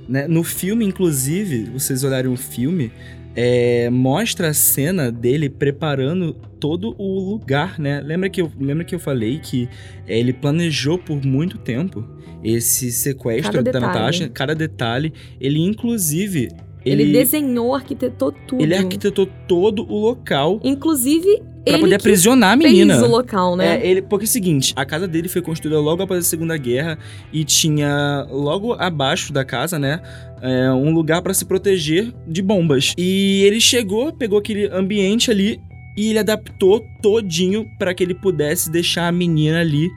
Né? 0.08 0.28
No 0.28 0.44
filme, 0.44 0.84
inclusive, 0.84 1.64
vocês 1.70 2.04
olharem 2.04 2.30
o 2.30 2.36
filme, 2.36 2.92
é, 3.36 3.90
mostra 3.90 4.48
a 4.48 4.54
cena 4.54 5.10
dele 5.10 5.48
preparando 5.48 6.34
todo 6.60 6.94
o 6.98 7.18
lugar, 7.18 7.78
né? 7.78 8.00
Lembra 8.00 8.30
que 8.30 8.40
eu, 8.40 8.50
lembra 8.58 8.84
que 8.84 8.94
eu 8.94 8.98
falei 8.98 9.38
que 9.38 9.68
é, 10.06 10.18
ele 10.18 10.32
planejou 10.32 10.98
por 10.98 11.24
muito 11.24 11.58
tempo 11.58 12.04
esse 12.42 12.92
sequestro 12.92 13.52
Cada 13.52 13.62
da 13.62 13.72
detalhe. 13.72 13.86
Natasha, 13.86 14.28
cada 14.28 14.54
detalhe. 14.54 15.12
Ele, 15.40 15.60
inclusive. 15.60 16.48
Ele, 16.84 17.12
desenhou, 17.12 17.74
arquitetou 17.74 18.30
tudo. 18.30 18.62
ele 18.62 18.74
arquitetou 18.74 19.26
todo 19.48 19.90
o 19.90 19.98
local 19.98 20.60
Inclusive, 20.62 21.42
pra 21.64 21.73
ele 21.75 21.83
poder 21.83 21.94
aprisionar 21.97 22.52
a 22.52 22.59
fez 22.59 22.73
menina. 22.73 23.02
o 23.02 23.09
local, 23.09 23.56
né? 23.56 23.76
É, 23.76 23.87
ele, 23.87 24.02
porque 24.02 24.25
é 24.25 24.28
o 24.28 24.30
seguinte, 24.30 24.73
a 24.76 24.85
casa 24.85 25.09
dele 25.09 25.28
foi 25.28 25.42
construída 25.42 25.80
logo 25.80 26.02
após 26.02 26.21
a 26.21 26.28
Segunda 26.28 26.56
Guerra 26.56 26.99
e 27.33 27.44
tinha 27.44 28.26
logo 28.30 28.75
abaixo 28.75 29.33
da 29.33 29.44
casa, 29.44 29.78
né, 29.78 30.00
é, 30.42 30.71
um 30.71 30.92
lugar 30.92 31.23
pra 31.23 31.33
se 31.33 31.44
proteger 31.44 32.12
de 32.26 32.42
bombas. 32.42 32.92
E 32.99 33.42
ele 33.44 33.61
chegou, 33.61 34.12
pegou 34.12 34.38
aquele 34.38 34.66
ambiente 34.66 35.30
ali 35.30 35.61
e 35.97 36.11
ele 36.11 36.18
adaptou 36.18 36.85
todinho 37.00 37.66
pra 37.78 37.94
que 37.94 38.02
ele 38.02 38.14
pudesse 38.14 38.71
deixar 38.71 39.09
a 39.09 39.12
menina 39.12 39.61
ali 39.61 39.88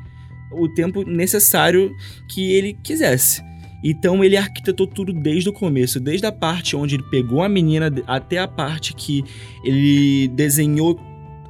o 0.51 0.67
tempo 0.69 1.03
necessário 1.03 1.91
que 2.29 2.51
ele 2.51 2.77
quisesse. 2.83 3.45
Então 3.83 4.23
ele 4.23 4.35
arquitetou 4.35 4.87
tudo 4.87 5.13
desde 5.13 5.49
o 5.49 5.53
começo, 5.53 5.99
desde 5.99 6.25
a 6.25 6.31
parte 6.31 6.75
onde 6.75 6.95
ele 6.95 7.03
pegou 7.03 7.43
a 7.43 7.49
menina 7.49 7.93
até 8.07 8.39
a 8.39 8.47
parte 8.47 8.93
que 8.93 9.23
ele 9.63 10.27
desenhou 10.29 10.99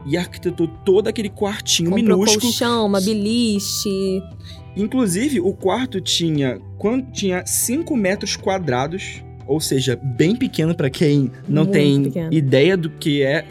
e 0.08 0.16
arquitetou 0.16 0.68
todo 0.86 1.08
aquele 1.08 1.30
quartinho 1.30 1.90
Comprou 1.92 2.18
minúsculo. 2.18 2.42
colchão, 2.42 2.86
uma 2.86 3.02
beliche. 3.02 4.22
Inclusive, 4.76 5.40
o 5.42 5.54
quarto 5.54 6.00
tinha, 6.00 6.60
quando 6.78 7.12
tinha 7.12 7.46
5 7.46 7.96
metros 7.96 8.36
quadrados, 8.36 9.22
ou 9.46 9.60
seja, 9.60 10.00
bem 10.02 10.36
pequeno 10.36 10.74
pra 10.76 10.90
quem 10.90 11.32
não 11.48 11.64
Muito 11.64 11.74
tem 11.74 12.04
pequeno. 12.04 12.34
ideia 12.34 12.78
do 12.78 12.90
que 12.90 13.22
é. 13.22 13.46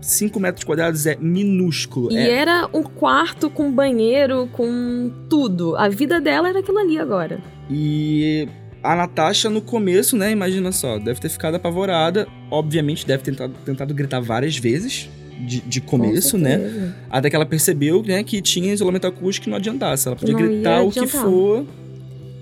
5 0.00 0.40
metros 0.40 0.64
quadrados 0.64 1.06
é 1.06 1.16
minúsculo. 1.16 2.10
E 2.10 2.16
é, 2.16 2.30
era 2.30 2.68
um 2.72 2.82
quarto 2.82 3.50
com 3.50 3.70
banheiro, 3.70 4.48
com 4.52 5.10
tudo. 5.28 5.76
A 5.76 5.88
vida 5.90 6.20
dela 6.20 6.48
era 6.48 6.60
aquilo 6.60 6.78
ali 6.78 6.98
agora. 6.98 7.38
E 7.68 8.48
a 8.82 8.96
Natasha, 8.96 9.50
no 9.50 9.60
começo, 9.60 10.16
né? 10.16 10.30
Imagina 10.30 10.72
só, 10.72 10.98
deve 10.98 11.20
ter 11.20 11.28
ficado 11.28 11.56
apavorada. 11.56 12.26
Obviamente, 12.50 13.06
deve 13.06 13.22
ter 13.22 13.32
tentado, 13.32 13.54
tentado 13.64 13.92
gritar 13.94 14.20
várias 14.20 14.56
vezes 14.56 15.10
de, 15.40 15.60
de 15.60 15.80
começo, 15.80 16.32
Com 16.32 16.38
né? 16.38 16.94
Até 17.08 17.30
que 17.30 17.36
ela 17.36 17.46
percebeu 17.46 18.02
né, 18.02 18.22
que 18.22 18.40
tinha 18.40 18.72
isolamento 18.72 19.06
acústico 19.06 19.48
e 19.48 19.50
não 19.50 19.56
adiantasse. 19.56 20.06
Ela 20.06 20.16
podia 20.16 20.34
Não 20.34 20.42
gritar 20.42 20.82
o 20.82 20.90
que 20.90 21.06
for. 21.06 21.66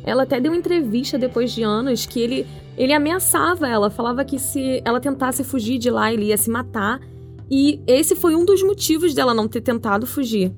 Ela 0.05 0.23
até 0.23 0.41
deu 0.41 0.55
entrevista 0.55 1.19
depois 1.19 1.53
de 1.53 1.63
anos 1.63 2.07
que 2.07 2.21
ele, 2.21 2.47
ele 2.77 2.93
ameaçava 2.93 3.69
ela, 3.69 3.91
falava 3.91 4.25
que 4.25 4.39
se 4.39 4.81
ela 4.85 5.01
tentasse 5.01 5.45
fugir 5.45 5.79
de 5.79 5.91
lá, 5.91 6.13
ele 6.13 6.27
ia 6.27 6.37
se 6.37 6.51
matar. 6.51 7.01
E 7.51 7.81
esse 7.87 8.15
foi 8.15 8.35
um 8.35 8.45
dos 8.45 8.63
motivos 8.63 9.15
dela 9.15 9.35
não 9.35 9.49
ter 9.49 9.61
tentado 9.61 10.07
fugir. 10.07 10.53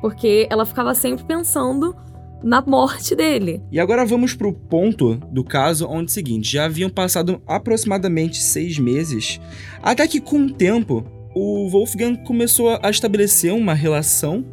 Porque 0.00 0.46
ela 0.50 0.64
ficava 0.64 0.94
sempre 0.94 1.24
pensando 1.24 1.94
na 2.42 2.60
morte 2.60 3.14
dele. 3.14 3.62
E 3.70 3.80
agora 3.80 4.04
vamos 4.04 4.34
pro 4.34 4.52
ponto 4.52 5.16
do 5.30 5.42
caso 5.42 5.86
onde 5.86 6.04
é 6.04 6.06
o 6.06 6.14
seguinte, 6.14 6.52
já 6.52 6.64
haviam 6.64 6.90
passado 6.90 7.40
aproximadamente 7.46 8.38
seis 8.38 8.78
meses, 8.78 9.40
até 9.82 10.06
que 10.06 10.20
com 10.20 10.44
o 10.44 10.50
tempo 10.52 11.04
o 11.40 11.68
Wolfgang 11.68 12.16
começou 12.24 12.78
a 12.82 12.90
estabelecer 12.90 13.52
uma 13.52 13.74
relação, 13.74 14.44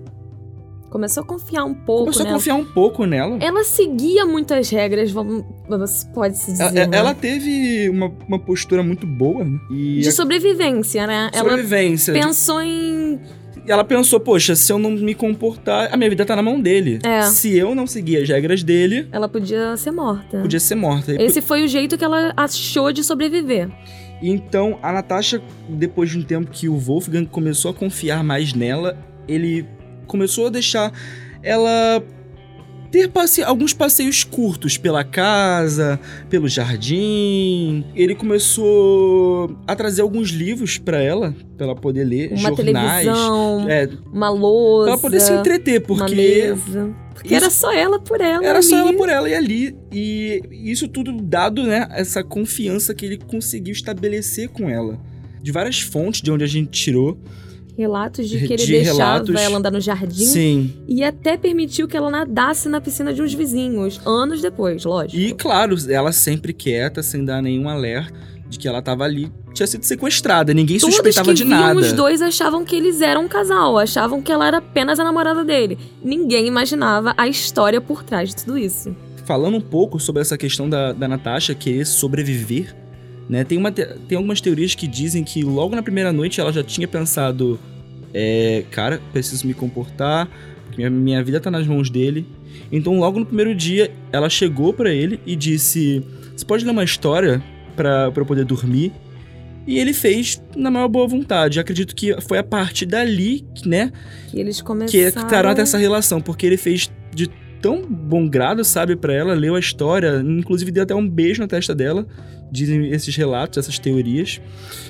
Começou 0.90 1.24
a 1.24 1.26
confiar 1.26 1.66
um 1.66 1.74
pouco 1.74 2.04
começou 2.06 2.22
a 2.22 2.26
nela. 2.26 2.38
confiar 2.38 2.56
um 2.56 2.64
pouco 2.64 3.06
nela. 3.06 3.38
Ela 3.42 3.66
seguia 3.66 4.26
muitas 4.26 4.70
regras, 4.70 5.12
vamos, 5.12 5.44
vamos- 5.68 6.06
pode-se 6.14 6.52
dizer. 6.54 6.64
Ela, 6.64 6.88
né? 6.88 6.98
ela 6.98 7.14
teve 7.14 7.90
uma, 7.90 8.10
uma 8.26 8.40
postura 8.40 8.82
muito 8.82 9.06
boa 9.06 9.44
né? 9.44 9.60
De 9.70 10.08
a 10.08 10.12
sobrevivência, 10.14 11.06
né? 11.06 11.30
Ela 11.34 11.50
sobrevivência. 11.50 12.14
pensou 12.14 12.62
em. 12.62 13.20
Ela 13.68 13.84
pensou, 13.84 14.22
poxa, 14.22 14.56
se 14.56 14.72
eu 14.72 14.80
não 14.80 14.92
me 14.92 15.14
comportar, 15.14 15.90
a 15.94 15.98
minha 15.98 16.10
vida 16.10 16.24
tá 16.26 16.34
na 16.34 16.42
mão 16.42 16.62
dele. 16.62 17.00
É. 17.04 17.24
Se 17.24 17.54
eu 17.58 17.76
não 17.76 17.86
seguir 17.88 18.18
as 18.22 18.30
regras 18.30 18.64
dele, 18.64 19.08
Ela 19.12 19.28
podia 19.28 19.76
ser 19.76 19.92
morta. 19.92 20.40
podia 20.40 20.60
ser 20.62 20.76
morta. 20.76 21.12
Esse 21.22 21.42
foi 21.42 21.66
o 21.66 21.68
jeito 21.68 21.98
que 21.98 22.06
ela 22.06 22.32
achou 22.38 22.94
de 22.94 23.04
sobreviver. 23.04 23.70
Então, 24.28 24.80
a 24.82 24.92
Natasha, 24.92 25.40
depois 25.70 26.10
de 26.10 26.18
um 26.18 26.24
tempo 26.24 26.50
que 26.50 26.68
o 26.68 26.80
Wolfgang 26.80 27.28
começou 27.28 27.70
a 27.70 27.74
confiar 27.76 28.24
mais 28.24 28.56
nela, 28.56 28.98
ele 29.28 29.68
começou 30.08 30.48
a 30.48 30.50
deixar 30.50 30.92
ela 31.44 32.04
ter 32.96 33.10
passe 33.10 33.44
alguns 33.44 33.74
passeios 33.74 34.24
curtos 34.24 34.78
pela 34.78 35.04
casa, 35.04 36.00
pelo 36.30 36.48
jardim. 36.48 37.84
Ele 37.94 38.16
começou 38.16 39.58
a 39.68 39.76
trazer 39.76 40.02
alguns 40.02 40.30
livros 40.30 40.78
pra 40.78 41.02
ela, 41.02 41.36
pra 41.58 41.66
ela 41.68 41.76
poder 41.76 42.06
ler, 42.06 42.30
Uma 42.32 42.50
jornais. 42.56 43.04
televisão, 43.06 43.70
É, 43.70 43.90
uma 44.14 44.30
lousa. 44.30 44.84
pra 44.86 44.92
ela 44.94 45.02
poder 45.02 45.20
se 45.20 45.34
entreter, 45.34 45.82
porque. 45.82 46.54
Porque 47.14 47.28
isso- 47.34 47.36
era 47.46 47.50
só 47.50 47.72
ela 47.74 48.00
por 48.00 48.20
ela. 48.22 48.46
era 48.46 48.62
só 48.62 48.76
ali. 48.76 48.88
ela 48.90 48.98
por 48.98 49.10
ela 49.10 49.30
e 49.30 49.34
ali. 49.34 49.76
E 49.92 50.42
isso 50.52 50.88
tudo 50.88 51.12
dado, 51.22 51.64
né? 51.64 51.88
Essa 51.92 52.24
confiança 52.24 52.94
que 52.94 53.06
ele 53.06 53.18
conseguiu 53.18 53.72
estabelecer 53.74 54.50
com 54.50 54.70
ela. 54.70 55.00
De 55.42 55.52
várias 55.52 55.80
fontes 55.80 56.22
de 56.22 56.32
onde 56.32 56.44
a 56.44 56.48
gente 56.48 56.70
tirou. 56.72 57.18
Relatos 57.78 58.30
de 58.30 58.38
que 58.40 58.54
ele 58.54 58.66
De 58.66 58.72
deixava 58.72 58.98
relatos. 59.00 59.36
ela 59.36 59.58
andar 59.58 59.72
no 59.72 59.82
jardim. 59.82 60.26
Sim. 60.26 60.74
E 60.88 61.04
até 61.04 61.36
permitiu 61.38 61.88
que 61.88 61.98
ela 61.98 62.10
nadasse 62.10 62.70
na 62.70 62.80
piscina 62.80 63.14
de 63.14 63.22
uns 63.22 63.34
vizinhos. 63.34 64.00
Anos 64.06 64.42
depois, 64.42 64.84
lógico. 64.86 65.18
E, 65.22 65.34
claro, 65.34 65.76
ela 65.90 66.12
sempre 66.12 66.54
quieta, 66.54 67.04
sem 67.04 67.26
dar 67.26 67.42
nenhum 67.42 67.68
alerta 67.68 68.14
de 68.48 68.58
que 68.60 68.68
ela 68.68 68.82
tava 68.82 69.04
ali. 69.04 69.32
Tinha 69.54 69.68
sido 69.68 69.84
sequestrada. 69.84 70.54
Ninguém 70.54 70.78
Todos 70.80 70.96
suspeitava 70.96 71.34
de 71.34 71.44
nada. 71.44 71.80
os 71.80 71.92
dois 71.94 72.22
achavam 72.22 72.64
que 72.64 72.76
eles 72.76 73.02
eram 73.02 73.26
um 73.26 73.28
casal. 73.28 73.78
Achavam 73.78 74.22
que 74.22 74.32
ela 74.32 74.48
era 74.48 74.58
apenas 74.58 75.00
a 75.00 75.04
namorada 75.04 75.44
dele. 75.44 75.78
Ninguém 76.04 76.46
imaginava 76.48 77.14
a 77.18 77.28
história 77.28 77.82
por 77.82 78.04
trás 78.04 78.30
de 78.30 78.36
tudo 78.38 78.58
isso. 78.58 78.96
Falando 79.26 79.58
um 79.58 79.62
pouco 79.62 80.00
sobre 80.00 80.22
essa 80.22 80.38
questão 80.38 80.70
da, 80.70 80.94
da 80.94 81.08
Natasha 81.08 81.56
querer 81.56 81.86
sobreviver, 81.86 82.76
né? 83.30 83.44
Tem, 83.44 83.58
uma, 83.58 83.72
te- 83.72 83.88
tem 84.08 84.16
algumas 84.16 84.40
teorias 84.42 84.76
que 84.76 84.88
dizem 84.88 85.24
que 85.24 85.44
logo 85.44 85.76
na 85.76 85.82
primeira 85.84 86.12
noite 86.14 86.40
ela 86.40 86.52
já 86.54 86.64
tinha 86.64 86.88
pensado: 86.88 87.60
é, 88.14 88.64
cara, 88.72 89.02
preciso 89.12 89.46
me 89.48 89.54
comportar, 89.54 90.30
minha, 90.78 90.90
minha 90.90 91.24
vida 91.24 91.40
tá 91.40 91.50
nas 91.52 91.66
mãos 91.68 91.90
dele. 91.90 92.26
Então, 92.72 92.98
logo 93.00 93.20
no 93.20 93.26
primeiro 93.26 93.54
dia, 93.54 93.92
ela 94.12 94.30
chegou 94.30 94.74
pra 94.74 94.92
ele 94.92 95.20
e 95.26 95.36
disse: 95.36 96.04
Você 96.36 96.46
pode 96.46 96.64
ler 96.66 96.72
uma 96.72 96.84
história 96.84 97.44
pra, 97.76 98.12
pra 98.12 98.22
eu 98.22 98.26
poder 98.26 98.46
dormir? 98.46 98.92
E 99.68 99.80
ele 99.80 99.94
fez 99.94 100.40
na 100.56 100.70
maior 100.70 100.88
boa 100.88 101.08
vontade. 101.08 101.60
Acredito 101.60 101.96
que 101.96 102.16
foi 102.22 102.38
a 102.38 102.44
partir 102.44 102.86
dali, 102.86 103.44
né, 103.66 103.92
Que 104.30 104.40
eles 104.40 104.62
começaram... 104.62 105.12
que 105.12 105.26
criaram 105.28 105.50
até 105.50 105.64
essa 105.64 105.78
relação, 105.80 106.22
porque 106.22 106.46
ele 106.46 106.56
fez 106.58 106.90
de 107.14 107.28
tão 107.62 107.86
bom 107.86 108.28
grado, 108.28 108.64
sabe, 108.64 108.96
pra 108.96 109.14
ela, 109.14 109.34
leu 109.34 109.56
a 109.56 109.60
história, 109.60 110.22
inclusive 110.22 110.72
deu 110.72 110.84
até 110.84 110.96
um 110.96 111.08
beijo 111.08 111.42
na 111.42 111.48
testa 111.48 111.74
dela, 111.74 112.06
dizem 112.52 112.90
esses 112.90 113.16
relatos, 113.16 113.58
essas 113.58 113.80
teorias, 113.80 114.42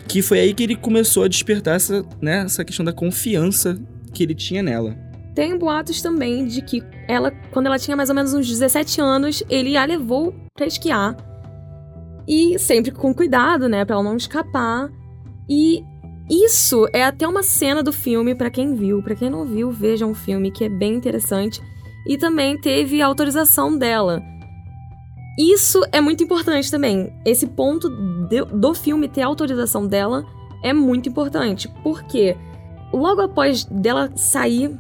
que 0.08 0.22
foi 0.22 0.40
aí 0.40 0.54
que 0.54 0.64
ele 0.64 0.76
começou 0.76 1.24
a 1.24 1.28
despertar 1.28 1.76
essa, 1.76 2.06
né, 2.22 2.44
essa 2.44 2.64
questão 2.64 2.86
da 2.86 2.94
confiança 2.94 3.80
que 4.14 4.24
ele 4.24 4.36
tinha 4.36 4.62
nela. 4.62 4.96
Tem 5.34 5.58
boatos 5.58 6.02
também 6.02 6.48
de 6.48 6.62
que 6.62 6.82
ela, 7.08 7.32
quando 7.52 7.66
ela 7.66 7.78
tinha 7.78 7.98
mais 7.98 8.10
ou 8.10 8.16
menos 8.16 8.34
uns 8.34 8.48
17 8.48 9.02
anos, 9.02 9.44
ele 9.50 9.76
a 9.76 9.84
levou 9.84 10.34
pra 10.56 10.66
esquiar. 10.66 11.16
E 12.28 12.58
sempre 12.58 12.92
com 12.92 13.14
cuidado, 13.14 13.68
né, 13.68 13.84
pra 13.84 13.96
ela 13.96 14.04
não 14.04 14.16
escapar. 14.16 14.90
E 15.50 15.84
isso 16.30 16.88
é 16.92 17.04
até 17.04 17.28
uma 17.28 17.44
cena 17.44 17.84
do 17.84 17.92
filme 17.92 18.34
pra 18.34 18.50
quem 18.50 18.74
viu. 18.74 19.04
Pra 19.04 19.14
quem 19.14 19.30
não 19.30 19.46
viu, 19.46 19.70
veja 19.72 20.06
um 20.06 20.16
filme 20.16 20.50
que 20.52 20.64
é 20.64 20.70
bem 20.70 20.96
interessante. 20.96 21.62
E 22.08 22.18
também 22.18 22.58
teve 22.60 23.02
a 23.02 23.06
autorização 23.08 23.78
dela. 23.78 24.22
Isso 25.38 25.82
é 25.92 26.00
muito 26.00 26.24
importante 26.24 26.72
também. 26.72 27.12
Esse 27.26 27.46
ponto 27.48 27.90
de- 28.30 28.46
do 28.46 28.74
filme 28.74 29.08
ter 29.08 29.22
a 29.22 29.28
autorização 29.28 29.86
dela 29.86 30.24
é 30.64 30.72
muito 30.72 31.10
importante. 31.10 31.68
Porque 31.84 32.38
logo 32.94 33.22
após 33.22 33.66
dela 33.66 34.10
sair, 34.16 34.72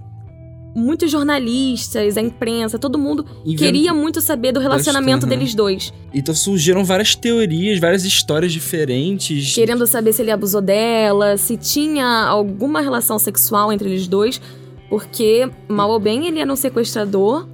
muitos 0.74 1.12
jornalistas, 1.12 2.16
a 2.18 2.22
imprensa, 2.22 2.80
todo 2.80 2.98
mundo 2.98 3.26
Invent- 3.46 3.58
queria 3.60 3.94
muito 3.94 4.22
saber 4.22 4.54
do 4.54 4.60
relacionamento 4.62 5.26
Aham. 5.26 5.30
deles 5.30 5.54
dois. 5.54 5.94
Então 6.14 6.34
surgiram 6.34 6.86
várias 6.86 7.16
teorias, 7.16 7.80
várias 7.80 8.06
histórias 8.06 8.54
diferentes. 8.54 9.54
Querendo 9.54 9.86
saber 9.88 10.14
se 10.14 10.22
ele 10.22 10.32
abusou 10.32 10.62
dela, 10.62 11.36
se 11.38 11.58
tinha 11.58 12.06
alguma 12.28 12.80
relação 12.82 13.20
sexual 13.20 13.74
entre 13.74 13.90
eles 13.90 14.08
dois. 14.08 14.40
Porque, 14.90 15.50
mal 15.68 15.90
ou 15.90 16.00
bem, 16.00 16.28
ele 16.28 16.40
era 16.40 16.52
um 16.52 16.56
sequestrador. 16.56 17.48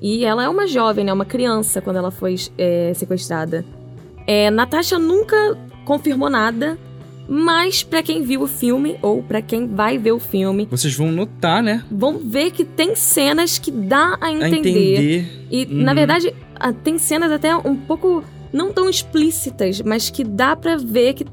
E 0.00 0.24
ela 0.24 0.44
é 0.44 0.48
uma 0.48 0.66
jovem, 0.66 1.04
né? 1.04 1.12
Uma 1.12 1.24
criança 1.24 1.80
quando 1.80 1.96
ela 1.96 2.10
foi 2.10 2.36
é, 2.58 2.92
sequestrada. 2.94 3.64
É, 4.26 4.50
Natasha 4.50 4.98
nunca 4.98 5.36
confirmou 5.84 6.28
nada. 6.28 6.78
Mas 7.28 7.82
pra 7.82 8.04
quem 8.04 8.22
viu 8.22 8.42
o 8.42 8.46
filme 8.46 8.96
ou 9.02 9.20
pra 9.20 9.42
quem 9.42 9.66
vai 9.66 9.98
ver 9.98 10.12
o 10.12 10.18
filme, 10.20 10.68
Vocês 10.70 10.94
vão 10.94 11.10
notar, 11.10 11.60
né? 11.60 11.82
vão 11.90 12.18
ver 12.18 12.52
que 12.52 12.64
tem 12.64 12.94
cenas 12.94 13.58
que 13.58 13.72
dá 13.72 14.16
a 14.20 14.26
A 14.26 14.32
entender. 14.32 14.70
entender. 14.70 15.46
E 15.50 15.64
Uhum. 15.64 15.82
na 15.82 15.92
verdade, 15.92 16.32
tem 16.84 16.98
cenas 16.98 17.32
até 17.32 17.56
um 17.56 17.74
pouco 17.74 18.22
não 18.52 18.72
tão 18.72 18.88
explícitas, 18.88 19.80
mas 19.82 20.08
que 20.08 20.22
dá 20.22 20.54
pra 20.54 20.76
ver 20.76 21.14
que, 21.14 21.26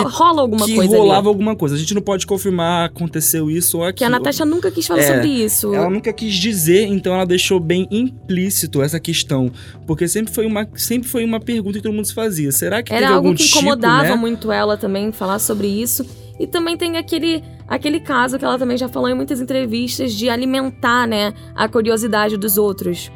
ah, 0.00 0.08
rola 0.08 0.42
alguma 0.42 0.66
que 0.66 0.74
coisa 0.74 0.96
rolava 0.96 1.20
ali. 1.20 1.28
alguma 1.28 1.56
coisa. 1.56 1.74
A 1.74 1.78
gente 1.78 1.94
não 1.94 2.02
pode 2.02 2.26
confirmar 2.26 2.86
aconteceu 2.86 3.50
isso 3.50 3.78
ou 3.78 3.84
aquilo. 3.84 3.96
Que 3.98 4.04
a 4.04 4.10
Natasha 4.10 4.44
nunca 4.44 4.70
quis 4.70 4.86
falar 4.86 5.00
É, 5.00 5.14
sobre 5.14 5.28
isso. 5.28 5.74
Ela 5.74 5.90
nunca 5.90 6.12
quis 6.12 6.34
dizer, 6.34 6.86
então 6.86 7.14
ela 7.14 7.26
deixou 7.26 7.58
bem 7.60 7.86
implícito 7.90 8.82
essa 8.82 8.98
questão. 9.00 9.50
Porque 9.86 10.06
sempre 10.08 10.32
foi 10.32 10.46
uma, 10.46 10.68
sempre 10.74 11.08
foi 11.08 11.24
uma 11.24 11.40
pergunta 11.40 11.78
que 11.78 11.82
todo 11.82 11.94
mundo 11.94 12.06
se 12.06 12.14
fazia. 12.14 12.52
Será 12.52 12.82
que 12.82 12.92
Era 12.92 13.06
teve 13.06 13.14
algo 13.14 13.34
que 13.34 13.44
tipo, 13.44 13.58
incomodava 13.58 14.08
né? 14.08 14.14
muito 14.14 14.50
ela 14.52 14.76
também 14.76 15.12
falar 15.12 15.38
sobre 15.38 15.66
isso. 15.68 16.04
E 16.38 16.46
também 16.46 16.76
tem 16.76 16.96
aquele, 16.96 17.42
aquele 17.68 18.00
caso 18.00 18.38
que 18.38 18.44
ela 18.44 18.58
também 18.58 18.76
já 18.76 18.88
falou 18.88 19.08
em 19.08 19.14
muitas 19.14 19.40
entrevistas 19.40 20.12
de 20.12 20.28
alimentar, 20.28 21.06
né, 21.06 21.32
a 21.54 21.68
curiosidade 21.68 22.36
dos 22.36 22.56
outros. 22.56 23.10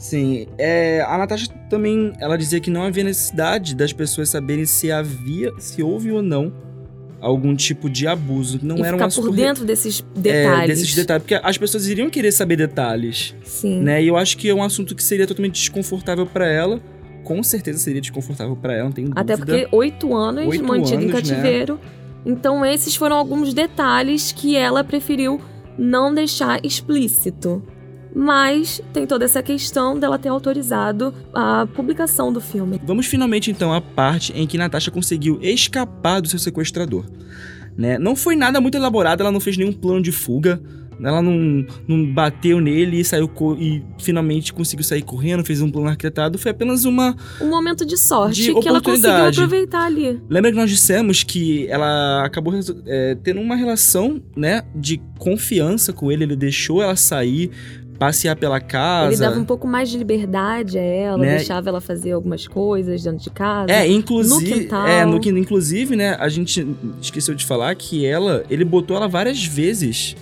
Sim, 0.00 0.46
é, 0.56 1.02
a 1.02 1.18
Natasha 1.18 1.46
também, 1.68 2.14
ela 2.18 2.38
dizia 2.38 2.58
que 2.58 2.70
não 2.70 2.82
havia 2.82 3.04
necessidade 3.04 3.76
das 3.76 3.92
pessoas 3.92 4.30
saberem 4.30 4.64
se 4.64 4.90
havia, 4.90 5.52
se 5.58 5.82
houve 5.82 6.10
ou 6.10 6.22
não 6.22 6.50
algum 7.20 7.54
tipo 7.54 7.90
de 7.90 8.06
abuso. 8.06 8.58
Não 8.62 8.78
e 8.78 8.80
era 8.80 8.92
um 8.92 8.98
ficar 8.98 9.06
assunto 9.06 9.26
por 9.26 9.36
dentro 9.36 9.62
desses 9.62 10.02
é, 10.16 10.20
detalhes. 10.20 10.68
desses 10.68 10.94
detalhes, 10.94 11.22
porque 11.22 11.34
as 11.34 11.58
pessoas 11.58 11.86
iriam 11.86 12.08
querer 12.08 12.32
saber 12.32 12.56
detalhes, 12.56 13.34
Sim. 13.44 13.80
né? 13.82 14.02
E 14.02 14.08
eu 14.08 14.16
acho 14.16 14.38
que 14.38 14.48
é 14.48 14.54
um 14.54 14.62
assunto 14.62 14.94
que 14.94 15.04
seria 15.04 15.26
totalmente 15.26 15.56
desconfortável 15.60 16.24
pra 16.24 16.48
ela. 16.48 16.80
Com 17.22 17.42
certeza 17.42 17.78
seria 17.78 18.00
desconfortável 18.00 18.56
pra 18.56 18.72
ela, 18.72 18.84
não 18.84 18.92
tem 18.92 19.10
Até 19.14 19.36
dúvida. 19.36 19.58
porque 19.58 19.76
oito 19.76 20.16
anos 20.16 20.46
Oito 20.46 20.64
mantido 20.64 21.02
em 21.02 21.10
anos, 21.10 21.12
né? 21.12 21.20
cativeiro. 21.20 21.78
Então 22.24 22.64
esses 22.64 22.96
foram 22.96 23.16
alguns 23.16 23.52
detalhes 23.52 24.32
que 24.32 24.56
ela 24.56 24.82
preferiu 24.82 25.38
não 25.78 26.14
deixar 26.14 26.64
explícito. 26.64 27.62
Mas 28.14 28.80
tem 28.92 29.06
toda 29.06 29.24
essa 29.24 29.42
questão 29.42 29.98
dela 29.98 30.18
ter 30.18 30.28
autorizado 30.28 31.14
a 31.32 31.66
publicação 31.74 32.32
do 32.32 32.40
filme. 32.40 32.80
Vamos 32.84 33.06
finalmente 33.06 33.50
então 33.50 33.72
à 33.72 33.80
parte 33.80 34.32
em 34.32 34.46
que 34.46 34.58
Natasha 34.58 34.90
conseguiu 34.90 35.38
escapar 35.42 36.20
do 36.20 36.28
seu 36.28 36.38
sequestrador. 36.38 37.04
Né? 37.76 37.98
Não 37.98 38.16
foi 38.16 38.36
nada 38.36 38.60
muito 38.60 38.76
elaborado, 38.76 39.20
ela 39.20 39.32
não 39.32 39.40
fez 39.40 39.56
nenhum 39.56 39.72
plano 39.72 40.02
de 40.02 40.12
fuga. 40.12 40.60
Ela 41.02 41.22
não, 41.22 41.66
não 41.88 42.12
bateu 42.12 42.60
nele 42.60 43.00
e 43.00 43.04
saiu 43.04 43.30
e 43.58 43.82
finalmente 43.98 44.52
conseguiu 44.52 44.84
sair 44.84 45.02
correndo, 45.02 45.44
fez 45.44 45.60
um 45.62 45.70
plano 45.70 45.88
arquitetado. 45.88 46.38
Foi 46.38 46.50
apenas 46.50 46.84
uma. 46.84 47.16
Um 47.40 47.48
momento 47.48 47.86
de 47.86 47.96
sorte 47.96 48.42
De 48.42 48.54
que 48.54 48.68
ela 48.68 48.80
conseguiu 48.80 49.28
aproveitar 49.28 49.86
ali. 49.86 50.20
Lembra 50.28 50.50
que 50.50 50.56
nós 50.58 50.68
dissemos 50.68 51.22
que 51.22 51.66
ela 51.68 52.24
acabou 52.24 52.52
é, 52.86 53.16
tendo 53.22 53.40
uma 53.40 53.56
relação, 53.56 54.22
né, 54.36 54.62
de 54.74 55.00
confiança 55.18 55.92
com 55.92 56.12
ele. 56.12 56.24
Ele 56.24 56.36
deixou 56.36 56.82
ela 56.82 56.96
sair, 56.96 57.50
passear 58.00 58.34
pela 58.34 58.58
casa. 58.58 59.12
Ele 59.12 59.20
dava 59.20 59.38
um 59.38 59.44
pouco 59.44 59.68
mais 59.68 59.90
de 59.90 59.98
liberdade 59.98 60.78
a 60.78 60.82
ela, 60.82 61.18
Né? 61.18 61.36
deixava 61.36 61.68
ela 61.68 61.82
fazer 61.82 62.12
algumas 62.12 62.48
coisas 62.48 63.02
dentro 63.02 63.22
de 63.22 63.28
casa. 63.28 63.70
É, 63.70 63.86
inclusive, 63.86 64.50
No 64.50 64.58
quintal. 64.62 64.86
é, 64.86 65.04
no 65.04 65.20
inclusive, 65.38 65.94
né, 65.94 66.16
a 66.18 66.26
gente 66.30 66.66
esqueceu 67.02 67.34
de 67.34 67.44
falar 67.44 67.74
que 67.74 68.06
ela, 68.06 68.42
ele 68.48 68.64
botou 68.64 68.96
ela 68.96 69.06
várias 69.06 69.44
vezes 69.44 70.16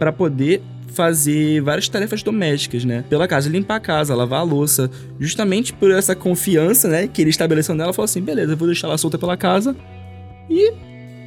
pra 0.00 0.10
poder 0.12 0.60
fazer 0.88 1.60
várias 1.62 1.88
tarefas 1.88 2.24
domésticas, 2.24 2.84
né? 2.84 3.04
Pela 3.08 3.28
casa, 3.28 3.48
limpar 3.48 3.76
a 3.76 3.80
casa, 3.80 4.16
lavar 4.16 4.40
a 4.40 4.42
louça, 4.42 4.90
justamente 5.20 5.72
por 5.72 5.92
essa 5.92 6.16
confiança, 6.16 6.88
né, 6.88 7.06
que 7.06 7.22
ele 7.22 7.30
estabeleceu 7.30 7.72
nela, 7.76 7.92
falou 7.92 8.04
assim: 8.06 8.20
"Beleza, 8.20 8.52
eu 8.52 8.56
vou 8.56 8.66
deixar 8.66 8.88
ela 8.88 8.98
solta 8.98 9.16
pela 9.16 9.36
casa 9.36 9.76
e 10.50 10.72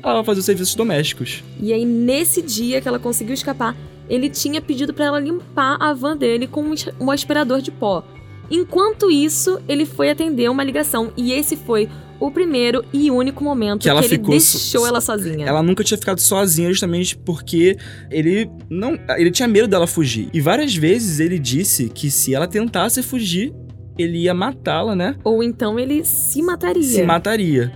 ela 0.03 0.15
vai 0.15 0.23
fazer 0.25 0.39
os 0.41 0.45
serviços 0.45 0.75
domésticos". 0.75 1.41
E 1.59 1.71
aí, 1.71 1.85
nesse 1.85 2.41
dia 2.41 2.81
que 2.81 2.87
ela 2.87 2.99
conseguiu 2.99 3.33
escapar, 3.33 3.75
ele 4.09 4.29
tinha 4.29 4.61
pedido 4.61 4.93
pra 4.93 5.05
ela 5.05 5.19
limpar 5.19 5.77
a 5.79 5.93
van 5.93 6.15
dele 6.17 6.47
com 6.47 6.73
um 6.99 7.11
aspirador 7.11 7.61
de 7.61 7.71
pó. 7.71 8.03
Enquanto 8.49 9.09
isso, 9.09 9.59
ele 9.67 9.85
foi 9.85 10.09
atender 10.09 10.49
uma 10.49 10.63
ligação. 10.63 11.11
E 11.17 11.31
esse 11.33 11.55
foi 11.55 11.89
o 12.19 12.29
primeiro 12.31 12.85
e 12.93 13.09
único 13.11 13.43
momento 13.43 13.79
Que 13.79 13.83
que, 13.83 13.89
ela 13.89 13.99
ele 14.01 14.07
ficou 14.09 14.39
so- 14.39 14.57
deixou 14.57 14.87
ela 14.87 15.01
sozinha. 15.01 15.45
Ela 15.47 15.63
nunca 15.63 15.83
tinha 15.83 15.97
ficado 15.97 16.19
sozinha 16.21 16.69
justamente 16.69 17.17
porque 17.17 17.75
ele 18.11 18.49
não, 18.69 18.97
ele 19.17 19.31
tinha 19.31 19.47
medo 19.47 19.67
dela 19.67 19.87
fugir. 19.87 20.29
E 20.31 20.39
várias 20.39 20.75
vezes 20.75 21.19
ele 21.19 21.39
disse 21.39 21.89
que 21.89 22.11
se 22.11 22.35
ela 22.35 22.47
tentasse 22.47 23.01
fugir, 23.01 23.51
ele 23.97 24.19
ia 24.19 24.33
matá-la, 24.33 24.95
né? 24.95 25.15
Ou 25.23 25.41
então 25.41 25.79
ele 25.79 26.03
se 26.05 26.41
mataria. 26.43 26.83
se 26.83 27.01
mataria. 27.03 27.71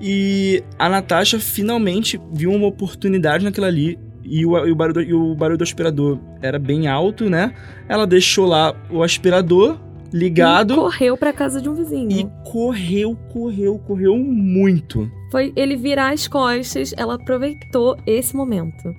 E 0.00 0.62
a 0.78 0.88
Natasha 0.88 1.38
finalmente 1.38 2.18
viu 2.32 2.50
uma 2.52 2.66
oportunidade 2.66 3.44
naquilo 3.44 3.66
ali. 3.66 3.98
E 4.22 4.44
o, 4.44 4.66
e 4.66 4.70
o 4.70 4.74
barulho, 4.74 5.02
e 5.02 5.14
o 5.14 5.34
barulho 5.34 5.58
do 5.58 5.64
aspirador 5.64 6.18
era 6.42 6.58
bem 6.58 6.88
alto, 6.88 7.28
né? 7.28 7.54
Ela 7.88 8.06
deixou 8.06 8.46
lá 8.46 8.74
o 8.90 9.02
aspirador 9.02 9.78
E 10.12 10.16
ligado 10.16 10.74
correu 10.74 11.16
pra 11.16 11.32
casa 11.32 11.60
de 11.60 11.68
um 11.68 11.74
vizinho. 11.74 12.10
e 12.10 12.50
correu, 12.50 13.16
correu, 13.32 13.78
correu 13.78 14.16
muito. 14.16 15.10
Foi 15.30 15.52
ele 15.54 15.76
virar 15.76 16.12
as 16.12 16.26
costas, 16.26 16.92
ela 16.96 17.14
aproveitou 17.14 17.96
esse 18.06 18.34
momento. 18.34 18.94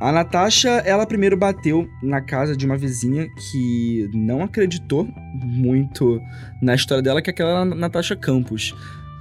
A 0.00 0.10
Natasha, 0.10 0.68
ela 0.84 1.06
primeiro 1.06 1.36
bateu 1.36 1.88
na 2.02 2.20
casa 2.20 2.56
de 2.56 2.66
uma 2.66 2.76
vizinha 2.76 3.28
que 3.36 4.10
não 4.12 4.42
acreditou 4.42 5.08
muito 5.44 6.20
na 6.60 6.74
história 6.74 7.00
dela, 7.00 7.22
que 7.22 7.30
é 7.30 7.32
aquela 7.32 7.64
Natasha 7.64 8.16
Campos. 8.16 8.74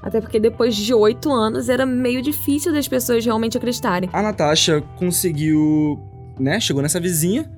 Até 0.04 0.20
porque 0.20 0.40
depois 0.40 0.76
de 0.76 0.94
oito 0.94 1.32
anos 1.32 1.70
era 1.70 1.86
meio 1.86 2.22
difícil 2.22 2.74
das 2.74 2.88
pessoas 2.88 3.24
realmente 3.24 3.58
acreditarem. 3.58 4.10
A 4.12 4.22
Natasha 4.22 4.82
conseguiu, 4.98 6.00
né? 6.40 6.60
Chegou 6.60 6.82
nessa 6.82 7.00
vizinha, 7.00 7.50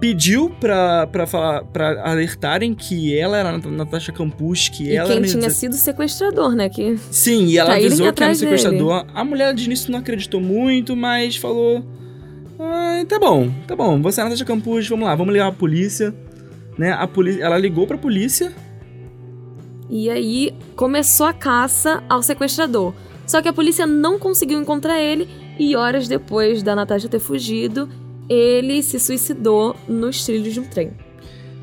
pediu 0.00 0.50
pra, 0.60 1.06
pra, 1.06 1.26
falar, 1.26 1.62
pra 1.64 2.02
alertarem 2.10 2.74
que 2.74 3.16
ela 3.16 3.36
era 3.38 3.50
a 3.50 3.52
Nat- 3.52 3.64
Natasha 3.66 4.12
Campus, 4.12 4.68
que 4.68 4.84
E 4.88 4.96
ela 4.96 5.08
quem 5.08 5.22
tinha 5.22 5.48
sido 5.48 5.74
sequestrador, 5.76 6.54
né? 6.56 6.68
Que 6.68 6.96
Sim, 7.10 7.46
e 7.46 7.56
ela 7.58 7.70
irem 7.78 7.86
avisou 7.86 7.98
que 7.98 8.02
era 8.02 8.08
um 8.08 8.10
atrás 8.10 8.40
dele. 8.40 8.58
sequestrador. 8.58 9.06
A 9.14 9.24
mulher 9.24 9.54
de 9.54 9.64
início 9.64 9.90
não 9.92 10.00
acreditou 10.00 10.40
muito, 10.40 10.96
mas 10.96 11.36
falou. 11.36 11.84
"Ah, 12.58 13.04
tá 13.08 13.18
bom, 13.18 13.48
tá 13.66 13.76
bom. 13.76 14.00
Você 14.02 14.20
é 14.20 14.22
a 14.22 14.24
Natasha 14.26 14.44
Campus, 14.44 14.88
vamos 14.88 15.06
lá, 15.06 15.14
vamos 15.14 15.32
ligar 15.32 15.46
a 15.48 15.52
polícia. 15.52 16.12
Né? 16.76 16.90
A 16.92 17.06
polícia, 17.06 17.42
ela 17.42 17.56
ligou 17.56 17.86
pra 17.86 17.96
polícia. 17.96 18.52
E 19.88 20.10
aí 20.10 20.54
começou 20.74 21.26
a 21.26 21.32
caça 21.32 22.02
ao 22.08 22.22
sequestrador. 22.22 22.92
Só 23.26 23.42
que 23.42 23.48
a 23.48 23.52
polícia 23.52 23.86
não 23.86 24.18
conseguiu 24.18 24.60
encontrar 24.60 25.00
ele 25.00 25.28
e 25.58 25.74
horas 25.74 26.06
depois 26.06 26.62
da 26.62 26.76
Natasha 26.76 27.08
ter 27.08 27.18
fugido, 27.18 27.88
ele 28.28 28.82
se 28.82 28.98
suicidou 28.98 29.74
nos 29.88 30.24
trilhos 30.24 30.54
de 30.54 30.60
um 30.60 30.64
trem. 30.64 30.92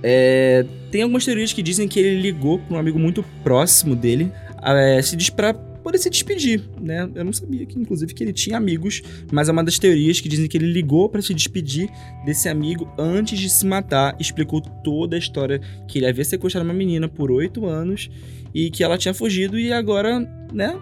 É, 0.01 0.65
tem 0.91 1.01
algumas 1.01 1.23
teorias 1.23 1.53
que 1.53 1.61
dizem 1.61 1.87
que 1.87 1.99
ele 1.99 2.21
ligou 2.21 2.59
pra 2.59 2.75
um 2.75 2.79
amigo 2.79 2.99
muito 2.99 3.23
próximo 3.41 3.95
dele 3.95 4.31
é, 4.63 5.01
se 5.01 5.15
diz 5.15 5.29
pra 5.29 5.53
poder 5.83 5.97
se 5.97 6.09
despedir, 6.09 6.63
né? 6.81 7.09
Eu 7.13 7.25
não 7.25 7.33
sabia 7.33 7.65
que, 7.65 7.77
inclusive, 7.77 8.13
que 8.13 8.23
ele 8.23 8.33
tinha 8.33 8.57
amigos, 8.57 9.01
mas 9.31 9.49
é 9.49 9.51
uma 9.51 9.63
das 9.63 9.77
teorias 9.77 10.19
que 10.21 10.29
dizem 10.29 10.47
que 10.47 10.57
ele 10.57 10.71
ligou 10.71 11.09
pra 11.09 11.21
se 11.21 11.33
despedir 11.33 11.89
desse 12.25 12.47
amigo 12.49 12.89
antes 12.97 13.37
de 13.37 13.49
se 13.49 13.65
matar. 13.65 14.15
Explicou 14.19 14.61
toda 14.61 15.15
a 15.15 15.19
história 15.19 15.59
que 15.87 15.99
ele 15.99 16.07
havia 16.07 16.23
sequestrado 16.25 16.65
uma 16.67 16.73
menina 16.73 17.07
por 17.07 17.29
oito 17.31 17.65
anos 17.65 18.09
e 18.53 18.71
que 18.71 18.83
ela 18.83 18.97
tinha 18.97 19.13
fugido 19.13 19.59
e 19.59 19.71
agora, 19.73 20.19
né? 20.53 20.79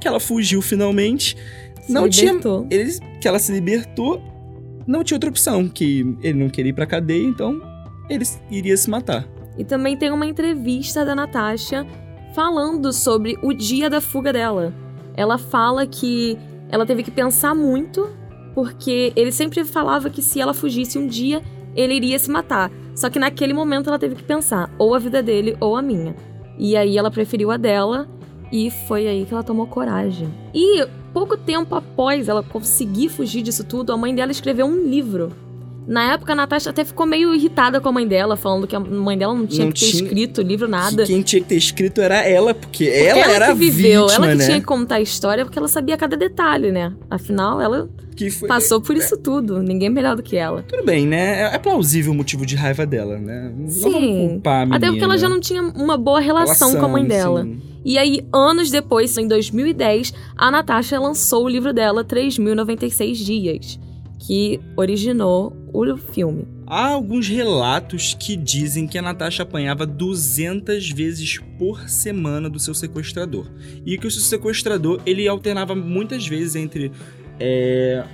Que 0.00 0.06
ela 0.08 0.20
fugiu 0.20 0.62
finalmente. 0.62 1.36
Se 1.82 1.92
Não 1.92 2.08
tinha- 2.08 2.26
libertou. 2.32 2.66
Ele, 2.70 2.90
que 3.20 3.26
ela 3.28 3.38
se 3.38 3.52
libertou, 3.52 4.22
não 4.86 5.02
tinha 5.02 5.16
outra 5.16 5.30
opção, 5.30 5.68
que 5.68 6.06
ele 6.22 6.38
não 6.38 6.48
queria 6.48 6.70
ir 6.70 6.72
pra 6.74 6.86
cadeia, 6.86 7.24
então 7.24 7.60
ele 8.08 8.24
iria 8.50 8.76
se 8.76 8.88
matar. 8.90 9.26
E 9.58 9.64
também 9.64 9.96
tem 9.96 10.10
uma 10.10 10.26
entrevista 10.26 11.04
da 11.04 11.14
Natasha 11.14 11.86
falando 12.34 12.92
sobre 12.92 13.38
o 13.42 13.52
dia 13.52 13.88
da 13.88 14.00
fuga 14.00 14.32
dela. 14.32 14.72
Ela 15.14 15.38
fala 15.38 15.86
que 15.86 16.38
ela 16.68 16.84
teve 16.84 17.02
que 17.02 17.10
pensar 17.10 17.54
muito, 17.54 18.10
porque 18.54 19.12
ele 19.16 19.32
sempre 19.32 19.64
falava 19.64 20.10
que 20.10 20.22
se 20.22 20.40
ela 20.40 20.52
fugisse 20.52 20.98
um 20.98 21.06
dia, 21.06 21.42
ele 21.74 21.94
iria 21.94 22.18
se 22.18 22.30
matar. 22.30 22.70
Só 22.94 23.10
que 23.10 23.18
naquele 23.18 23.52
momento 23.52 23.88
ela 23.88 23.98
teve 23.98 24.14
que 24.14 24.22
pensar, 24.22 24.70
ou 24.78 24.94
a 24.94 24.98
vida 24.98 25.22
dele 25.22 25.56
ou 25.60 25.76
a 25.76 25.82
minha. 25.82 26.14
E 26.58 26.76
aí 26.76 26.96
ela 26.96 27.10
preferiu 27.10 27.50
a 27.50 27.56
dela, 27.56 28.08
e 28.50 28.70
foi 28.70 29.06
aí 29.06 29.24
que 29.24 29.34
ela 29.34 29.42
tomou 29.42 29.66
coragem. 29.66 30.28
E 30.54 30.86
pouco 31.12 31.36
tempo 31.36 31.74
após 31.74 32.28
ela 32.28 32.42
conseguir 32.42 33.08
fugir 33.08 33.42
disso 33.42 33.64
tudo, 33.64 33.92
a 33.92 33.96
mãe 33.96 34.14
dela 34.14 34.32
escreveu 34.32 34.66
um 34.66 34.86
livro 34.86 35.30
Na 35.86 36.14
época, 36.14 36.32
a 36.32 36.36
Natasha 36.36 36.70
até 36.70 36.84
ficou 36.84 37.06
meio 37.06 37.32
irritada 37.34 37.80
com 37.80 37.88
a 37.88 37.92
mãe 37.92 38.06
dela, 38.08 38.36
falando 38.36 38.66
que 38.66 38.74
a 38.74 38.80
mãe 38.80 39.16
dela 39.16 39.32
não 39.34 39.46
tinha 39.46 39.66
Não 39.66 39.72
que 39.72 39.80
ter 39.80 39.86
tinha- 39.90 40.02
escrito 40.02 40.38
o 40.40 40.44
livro, 40.44 40.66
nada. 40.66 41.04
Que 41.04 41.12
quem 41.12 41.22
tinha 41.22 41.40
que 41.40 41.48
ter 41.48 41.56
escrito 41.56 42.00
era 42.00 42.16
ela, 42.26 42.52
porque, 42.52 42.84
Porque 42.86 43.06
ela, 43.20 43.32
era 43.32 43.46
que 43.48 43.54
viveu, 43.54 44.06
vítima, 44.06 44.24
ela 44.26 44.32
que 44.32 44.38
né? 44.38 44.46
tinha 44.46 44.60
que 44.60 44.66
contar 44.66 44.96
a 44.96 45.00
história, 45.00 45.44
porque 45.44 45.58
ela 45.58 45.68
sabia 45.68 45.96
cada 45.96 46.16
detalhe, 46.16 46.72
né? 46.72 46.92
Afinal, 47.08 47.60
ela 47.60 47.88
Que 48.16 48.30
foi... 48.30 48.48
passou 48.48 48.80
por 48.80 48.96
isso 48.96 49.16
tudo. 49.16 49.62
Ninguém 49.62 49.88
melhor 49.88 50.16
do 50.16 50.22
que 50.22 50.36
ela. 50.36 50.64
Tudo 50.66 50.84
bem, 50.84 51.06
né? 51.06 51.42
É- 51.42 51.54
É 51.54 51.58
plausível 51.58 52.12
o 52.12 52.14
motivo 52.16 52.44
de 52.44 52.56
raiva 52.56 52.84
dela, 52.84 53.16
né? 53.18 53.52
Não 53.56 53.68
vamos 53.68 54.00
Sim. 54.00 54.28
culpar 54.30 54.54
a 54.62 54.66
menina. 54.66 54.76
Até 54.76 54.88
porque 54.88 55.04
ela 55.04 55.16
já 55.16 55.28
não 55.28 55.38
tinha 55.38 55.62
uma 55.62 55.96
boa 55.96 56.18
relação, 56.20 56.74
com 56.74 56.84
a 56.84 56.88
mãe 56.88 57.04
dela. 57.04 57.42
sim. 57.44 57.60
E 57.84 57.96
aí, 57.98 58.26
anos 58.32 58.68
depois, 58.72 59.16
em 59.16 59.28
2010, 59.28 60.12
a 60.36 60.50
Natasha 60.50 60.98
lançou 60.98 61.44
o 61.44 61.48
livro 61.48 61.72
dela, 61.72 62.02
3.096 62.04 63.14
Dias, 63.24 63.78
que 64.18 64.60
originou 64.76 65.56
o 65.76 65.96
filme. 65.96 66.46
Há 66.66 66.86
alguns 66.88 67.28
relatos 67.28 68.16
que 68.18 68.36
dizem 68.36 68.86
que 68.86 68.98
a 68.98 69.02
Natasha 69.02 69.42
apanhava 69.42 69.86
200 69.86 70.90
vezes 70.90 71.38
por 71.58 71.88
semana 71.88 72.48
do 72.48 72.58
seu 72.58 72.74
sequestrador. 72.74 73.46
E 73.84 73.98
que 73.98 74.06
o 74.06 74.10
seu 74.10 74.22
sequestrador, 74.22 75.00
ele 75.04 75.28
alternava 75.28 75.74
muitas 75.74 76.26
vezes 76.26 76.56
entre... 76.56 76.90
é, 77.38 78.04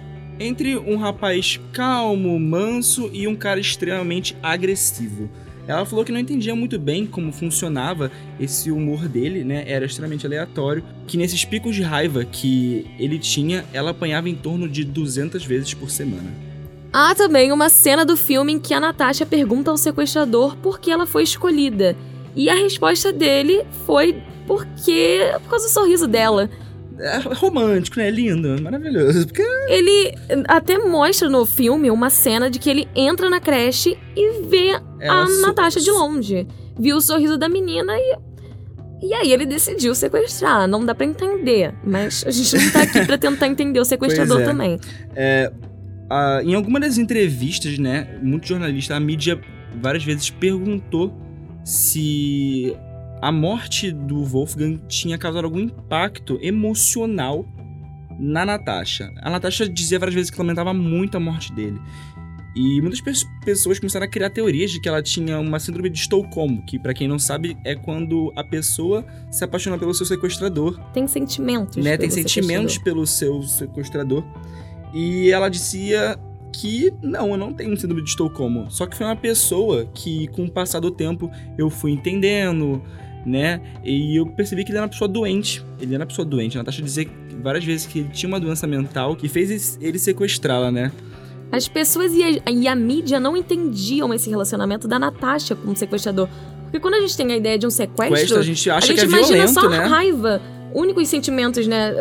entre 0.40 0.76
um 0.76 0.96
rapaz 0.96 1.60
calmo, 1.72 2.38
manso 2.38 3.08
e 3.12 3.28
um 3.28 3.36
cara 3.36 3.60
extremamente 3.60 4.36
agressivo. 4.42 5.30
Ela 5.66 5.86
falou 5.86 6.04
que 6.04 6.10
não 6.10 6.18
entendia 6.18 6.56
muito 6.56 6.78
bem 6.78 7.06
como 7.06 7.32
funcionava 7.32 8.10
esse 8.40 8.70
humor 8.70 9.08
dele, 9.08 9.44
né? 9.44 9.64
Era 9.66 9.86
extremamente 9.86 10.26
aleatório. 10.26 10.82
Que 11.06 11.16
nesses 11.16 11.44
picos 11.44 11.76
de 11.76 11.82
raiva 11.82 12.24
que 12.24 12.84
ele 12.98 13.18
tinha, 13.18 13.64
ela 13.72 13.92
apanhava 13.92 14.28
em 14.28 14.34
torno 14.34 14.68
de 14.68 14.84
200 14.84 15.44
vezes 15.44 15.72
por 15.72 15.88
semana. 15.90 16.51
Há 16.92 17.14
também 17.14 17.50
uma 17.52 17.68
cena 17.68 18.04
do 18.04 18.16
filme 18.16 18.52
em 18.52 18.58
que 18.58 18.74
a 18.74 18.80
Natasha 18.80 19.24
pergunta 19.24 19.70
ao 19.70 19.76
sequestrador 19.76 20.56
por 20.56 20.78
que 20.78 20.90
ela 20.90 21.06
foi 21.06 21.22
escolhida. 21.22 21.96
E 22.36 22.50
a 22.50 22.54
resposta 22.54 23.12
dele 23.12 23.64
foi 23.86 24.22
porque. 24.46 25.20
por 25.42 25.50
causa 25.50 25.66
do 25.66 25.70
sorriso 25.70 26.06
dela. 26.06 26.50
É 26.98 27.18
romântico, 27.18 27.98
né? 27.98 28.10
Lindo, 28.10 28.60
maravilhoso. 28.62 29.26
Porque 29.26 29.42
Ele 29.68 30.14
até 30.46 30.78
mostra 30.78 31.28
no 31.28 31.44
filme 31.46 31.90
uma 31.90 32.10
cena 32.10 32.50
de 32.50 32.58
que 32.58 32.68
ele 32.68 32.88
entra 32.94 33.28
na 33.30 33.40
creche 33.40 33.98
e 34.14 34.42
vê 34.42 34.78
ela 35.00 35.24
a 35.24 35.26
so- 35.26 35.40
Natasha 35.40 35.80
de 35.80 35.90
longe. 35.90 36.46
Viu 36.78 36.96
o 36.96 37.00
sorriso 37.00 37.36
da 37.38 37.48
menina 37.48 37.92
e. 37.96 38.18
E 39.04 39.14
aí 39.14 39.32
ele 39.32 39.44
decidiu 39.44 39.94
sequestrar. 39.96 40.68
Não 40.68 40.84
dá 40.84 40.94
pra 40.94 41.04
entender. 41.04 41.74
Mas 41.82 42.22
a 42.24 42.30
gente 42.30 42.56
não 42.56 42.70
tá 42.70 42.82
aqui 42.82 43.04
pra 43.04 43.18
tentar 43.18 43.48
entender 43.48 43.80
o 43.80 43.84
sequestrador 43.84 44.42
é. 44.42 44.44
também. 44.44 44.78
Em 46.44 46.54
alguma 46.54 46.78
das 46.80 46.98
entrevistas, 46.98 47.78
né? 47.78 48.18
Muito 48.22 48.46
jornalista, 48.48 48.96
a 48.96 49.00
mídia 49.00 49.40
várias 49.80 50.04
vezes 50.04 50.30
perguntou 50.30 51.12
se 51.64 52.76
a 53.20 53.30
morte 53.30 53.92
do 53.92 54.24
Wolfgang 54.24 54.80
tinha 54.88 55.16
causado 55.16 55.44
algum 55.44 55.60
impacto 55.60 56.38
emocional 56.42 57.46
na 58.18 58.44
Natasha. 58.44 59.10
A 59.22 59.30
Natasha 59.30 59.68
dizia 59.68 59.98
várias 59.98 60.14
vezes 60.14 60.30
que 60.30 60.38
lamentava 60.38 60.74
muito 60.74 61.16
a 61.16 61.20
morte 61.20 61.52
dele. 61.52 61.80
E 62.54 62.82
muitas 62.82 63.00
pe- 63.00 63.12
pessoas 63.46 63.78
começaram 63.78 64.04
a 64.04 64.08
criar 64.08 64.28
teorias 64.28 64.70
de 64.70 64.78
que 64.80 64.86
ela 64.88 65.02
tinha 65.02 65.38
uma 65.38 65.58
síndrome 65.58 65.88
de 65.88 65.98
Estocolmo, 66.00 66.62
que 66.66 66.78
pra 66.78 66.92
quem 66.92 67.08
não 67.08 67.18
sabe 67.18 67.56
é 67.64 67.74
quando 67.74 68.30
a 68.36 68.44
pessoa 68.44 69.06
se 69.30 69.42
apaixona 69.42 69.78
pelo 69.78 69.94
seu 69.94 70.04
sequestrador 70.04 70.78
Tem 70.92 71.06
sentimentos. 71.06 71.82
né, 71.82 71.96
tem 71.96 72.10
sentimentos 72.10 72.76
pelo 72.76 73.06
seu 73.06 73.40
sequestrador. 73.42 74.22
E 74.92 75.30
ela 75.30 75.48
dizia 75.48 76.18
que 76.52 76.92
não, 77.02 77.30
eu 77.30 77.36
não 77.36 77.52
tenho 77.52 77.76
síndrome 77.76 78.02
de 78.02 78.10
Estocolmo. 78.10 78.70
Só 78.70 78.86
que 78.86 78.96
foi 78.96 79.06
uma 79.06 79.16
pessoa 79.16 79.86
que, 79.94 80.28
com 80.28 80.44
o 80.44 80.50
passar 80.50 80.80
do 80.80 80.90
tempo, 80.90 81.30
eu 81.56 81.70
fui 81.70 81.92
entendendo, 81.92 82.82
né? 83.24 83.60
E 83.82 84.18
eu 84.18 84.26
percebi 84.26 84.64
que 84.64 84.70
ele 84.70 84.78
era 84.78 84.84
uma 84.84 84.90
pessoa 84.90 85.08
doente. 85.08 85.64
Ele 85.80 85.94
era 85.94 86.02
uma 86.02 86.08
pessoa 86.08 86.24
doente. 86.26 86.56
A 86.56 86.60
Natasha 86.60 86.82
dizia 86.82 87.08
várias 87.42 87.64
vezes 87.64 87.86
que 87.86 88.00
ele 88.00 88.08
tinha 88.10 88.28
uma 88.28 88.38
doença 88.38 88.66
mental 88.66 89.16
que 89.16 89.28
fez 89.28 89.78
ele 89.80 89.98
sequestrá-la, 89.98 90.70
né? 90.70 90.92
As 91.50 91.68
pessoas 91.68 92.12
e 92.14 92.22
a, 92.22 92.50
e 92.50 92.66
a 92.66 92.74
mídia 92.74 93.20
não 93.20 93.36
entendiam 93.36 94.12
esse 94.14 94.30
relacionamento 94.30 94.88
da 94.88 94.98
Natasha 94.98 95.54
com 95.54 95.70
o 95.70 95.76
sequestrador. 95.76 96.28
Porque 96.62 96.80
quando 96.80 96.94
a 96.94 97.00
gente 97.00 97.14
tem 97.14 97.30
a 97.30 97.36
ideia 97.36 97.58
de 97.58 97.66
um 97.66 97.70
sequestro, 97.70 98.16
Quest, 98.16 98.32
a 98.32 98.42
gente 98.42 98.70
a 98.70 98.76
acha 98.76 98.86
gente 98.86 98.96
que 98.96 99.04
é 99.04 99.08
imagina 99.08 99.28
violento, 99.32 99.52
só 99.52 99.68
né? 99.68 99.84
raiva. 99.84 100.40
Únicos 100.74 101.06
sentimentos, 101.08 101.66
né? 101.66 101.92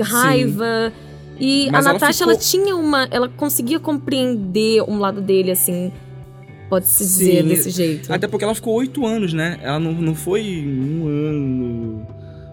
Raiva. 0.00 0.92
E 1.38 1.68
Mas 1.70 1.86
a 1.86 1.90
ela 1.90 1.98
Natasha, 1.98 2.18
ficou- 2.20 2.32
ela 2.32 2.40
tinha 2.40 2.76
uma. 2.76 3.04
Ela 3.10 3.28
conseguia 3.28 3.78
compreender 3.80 4.82
um 4.88 4.98
lado 4.98 5.20
dele, 5.20 5.50
assim. 5.50 5.92
Pode-se 6.68 7.04
dizer 7.04 7.42
Sim, 7.42 7.48
desse 7.48 7.70
jeito. 7.70 8.12
Até 8.12 8.26
porque 8.26 8.44
ela 8.44 8.54
ficou 8.54 8.74
oito 8.74 9.06
anos, 9.06 9.32
né? 9.32 9.58
Ela 9.62 9.78
não, 9.78 9.92
não 9.92 10.14
foi 10.14 10.42
um 10.66 11.06
ano. 11.06 12.06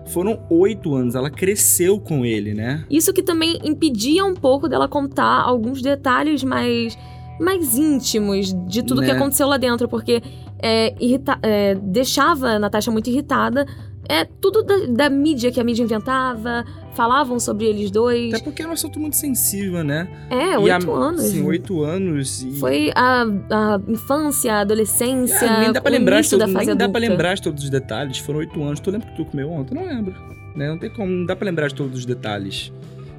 Foram 0.07 0.39
oito 0.49 0.93
anos. 0.93 1.15
Ela 1.15 1.29
cresceu 1.31 1.99
com 1.99 2.23
ele, 2.25 2.53
né? 2.53 2.83
Isso 2.91 3.11
que 3.13 3.23
também 3.23 3.59
impedia 3.63 4.23
um 4.23 4.33
pouco 4.35 4.67
dela 4.67 4.87
contar 4.87 5.41
alguns 5.41 5.81
detalhes 5.81 6.43
mais, 6.43 6.95
mais 7.39 7.75
íntimos 7.77 8.53
de 8.67 8.83
tudo 8.83 9.01
que 9.01 9.07
Né? 9.07 9.13
aconteceu 9.13 9.47
lá 9.47 9.57
dentro, 9.57 9.87
porque 9.87 10.21
é, 10.61 10.93
irrita- 11.03 11.39
é, 11.41 11.73
deixava 11.75 12.49
a 12.49 12.59
Natasha 12.59 12.91
muito 12.91 13.09
irritada. 13.09 13.65
É 14.09 14.25
tudo 14.25 14.63
da, 14.63 14.75
da 14.87 15.09
mídia 15.09 15.51
que 15.51 15.59
a 15.59 15.63
mídia 15.63 15.83
inventava, 15.83 16.65
falavam 16.93 17.39
sobre 17.39 17.65
eles 17.65 17.89
dois. 17.89 18.33
Até 18.33 18.43
porque 18.43 18.61
é 18.61 18.67
um 18.67 18.71
assunto 18.71 18.99
muito 18.99 19.15
sensível, 19.15 19.83
né? 19.83 20.07
É, 20.29 20.57
oito 20.57 20.91
anos. 20.93 21.21
Sim, 21.23 21.43
oito 21.45 21.83
anos. 21.83 22.43
E... 22.43 22.51
Foi 22.59 22.91
a, 22.95 23.23
a 23.23 23.81
infância, 23.87 24.53
a 24.55 24.59
adolescência, 24.61 25.49
Ah, 25.49 25.59
nem 25.61 25.71
dá 25.71 25.81
pra 25.81 25.91
lembrar, 25.91 26.21
de 26.21 26.29
todo- 26.29 26.45
nem 26.47 26.75
dá 26.75 26.89
pra 26.89 26.99
lembrar 26.99 27.33
de 27.35 27.41
todos 27.41 27.63
os 27.63 27.69
detalhes. 27.69 28.17
Foram 28.17 28.39
oito 28.39 28.61
anos. 28.61 28.79
Tu 28.79 28.91
lembra 28.91 29.07
que 29.09 29.15
tu 29.15 29.25
comeu 29.25 29.49
ontem? 29.51 29.73
Não 29.75 29.85
lembro. 29.85 30.13
Né? 30.55 30.67
Não 30.67 30.77
tem 30.77 30.89
como, 30.91 31.09
não 31.11 31.25
dá 31.25 31.35
pra 31.35 31.45
lembrar 31.45 31.67
de 31.69 31.75
todos 31.75 31.99
os 31.99 32.05
detalhes. 32.05 32.71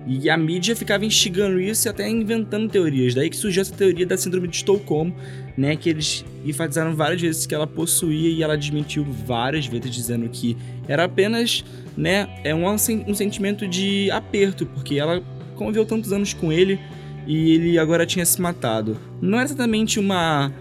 E 0.06 0.28
a 0.28 0.36
mídia 0.36 0.76
ficava 0.76 1.04
instigando 1.04 1.58
isso 1.58 1.88
e 1.88 1.88
até 1.88 2.08
inventando 2.08 2.68
teorias. 2.68 3.14
Daí 3.14 3.30
que 3.30 3.36
surgiu 3.36 3.62
essa 3.62 3.74
teoria 3.74 4.04
da 4.04 4.18
síndrome 4.18 4.48
de 4.48 4.56
Estocolmo, 4.56 5.14
né? 5.56 5.76
Que 5.76 5.88
eles 5.88 6.24
enfatizaram 6.44 6.94
várias 6.94 7.20
vezes 7.20 7.46
que 7.46 7.54
ela 7.54 7.66
possuía 7.66 8.28
e 8.28 8.42
ela 8.42 8.56
desmentiu 8.56 9.04
várias 9.04 9.66
vezes, 9.66 9.90
dizendo 9.90 10.28
que 10.28 10.56
era 10.86 11.04
apenas, 11.04 11.64
né? 11.96 12.28
É 12.44 12.54
um, 12.54 12.66
um 12.66 13.14
sentimento 13.14 13.66
de 13.66 14.10
aperto, 14.10 14.66
porque 14.66 14.98
ela 14.98 15.22
conviveu 15.56 15.86
tantos 15.86 16.12
anos 16.12 16.34
com 16.34 16.52
ele 16.52 16.78
e 17.26 17.52
ele 17.52 17.78
agora 17.78 18.04
tinha 18.04 18.26
se 18.26 18.40
matado. 18.40 18.98
Não 19.22 19.38
era 19.38 19.46
exatamente 19.46 19.98
uma. 19.98 20.52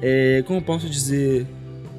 é, 0.00 0.42
como 0.46 0.60
eu 0.60 0.62
posso 0.62 0.88
dizer? 0.88 1.46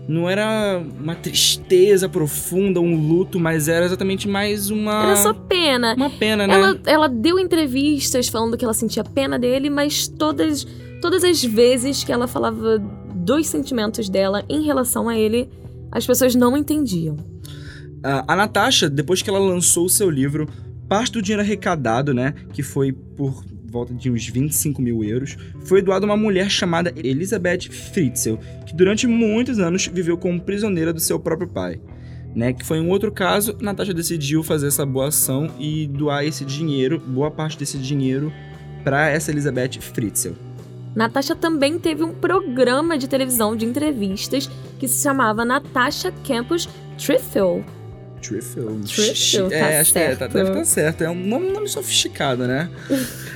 Não 0.10 0.28
era 0.28 0.84
uma 1.00 1.14
tristeza 1.14 2.10
profunda, 2.10 2.80
um 2.80 3.00
luto, 3.00 3.40
mas 3.40 3.68
era 3.68 3.86
exatamente 3.86 4.28
mais 4.28 4.72
uma. 4.72 5.04
Era 5.04 5.16
só 5.18 5.36
pena. 5.36 5.94
Uma 5.94 6.10
pena, 6.10 6.48
né? 6.48 6.56
Ela, 6.56 6.80
ela 6.88 7.08
deu 7.08 7.38
entrevistas 7.38 8.28
falando 8.28 8.58
que 8.58 8.66
ela 8.66 8.74
sentia 8.74 9.04
pena 9.04 9.38
dele, 9.38 9.70
mas 9.70 10.08
todas, 10.08 10.66
todas 11.00 11.24
as 11.24 11.44
vezes 11.44 12.04
que 12.04 12.12
ela 12.12 12.28
falava 12.28 12.80
dos 13.14 13.46
sentimentos 13.46 14.10
dela 14.10 14.44
em 14.50 14.64
relação 14.64 15.08
a 15.08 15.16
ele, 15.16 15.48
as 15.92 16.08
pessoas 16.08 16.34
não 16.34 16.58
entendiam. 16.58 17.16
A, 18.04 18.34
a 18.34 18.36
Natasha, 18.36 18.90
depois 18.90 19.22
que 19.22 19.30
ela 19.30 19.38
lançou 19.38 19.86
o 19.86 19.90
seu 19.90 20.10
livro, 20.10 20.50
parte 20.88 21.12
do 21.12 21.22
dinheiro 21.22 21.44
arrecadado, 21.44 22.16
né? 22.16 22.34
Que 22.52 22.64
foi 22.64 22.92
por 22.92 23.44
volta 23.70 23.94
de 23.94 24.10
uns 24.10 24.28
25 24.28 24.82
mil 24.82 25.04
euros, 25.04 25.38
foi 25.62 25.82
doado 25.82 26.06
a 26.06 26.10
uma 26.10 26.18
mulher 26.18 26.50
chamada 26.50 26.94
Elizabeth 26.96 27.70
Fritzl, 27.70 28.36
que 28.66 28.76
durante 28.76 29.08
muitos 29.08 29.60
anos 29.60 29.88
viveu 29.88 30.18
como 30.18 30.42
prisioneira 30.42 30.92
do 30.92 31.00
seu 31.00 31.20
próprio 31.20 31.48
pai. 31.48 31.80
Né, 32.36 32.54
que 32.54 32.64
foi 32.64 32.80
um 32.80 32.90
outro 32.90 33.12
caso, 33.12 33.58
Natasha 33.60 33.92
decidiu 33.92 34.44
fazer 34.44 34.68
essa 34.68 34.86
boa 34.86 35.08
ação 35.08 35.50
e 35.60 35.88
doar 35.88 36.24
esse 36.24 36.46
dinheiro, 36.46 37.00
boa 37.00 37.32
parte 37.32 37.58
desse 37.58 37.78
dinheiro, 37.78 38.32
para 38.84 39.10
essa 39.10 39.32
Elizabeth 39.32 39.82
Fritzl. 39.82 40.34
Natasha 40.96 41.36
também 41.36 41.80
teve 41.80 42.04
um 42.04 42.14
programa 42.14 42.98
de 42.98 43.08
televisão 43.08 43.56
de 43.56 43.66
entrevistas 43.66 44.50
que 44.80 44.88
se 44.88 45.02
chamava 45.02 45.44
Natasha 45.44 46.12
Campus 46.26 46.70
Trifle. 46.98 47.64
Trifle. 48.22 48.82
Trifle, 48.86 49.50
tá 49.50 49.56
é, 49.56 49.80
acho 49.80 49.94
que 49.94 50.00
é, 50.00 50.10
tá- 50.10 50.18
certo. 50.18 50.34
deve 50.34 50.50
estar 50.50 50.66
certo. 50.66 51.04
É 51.04 51.10
um 51.10 51.16
nome, 51.16 51.48
um 51.48 51.54
nome 51.54 51.68
sofisticado, 51.68 52.46
né? 52.48 52.70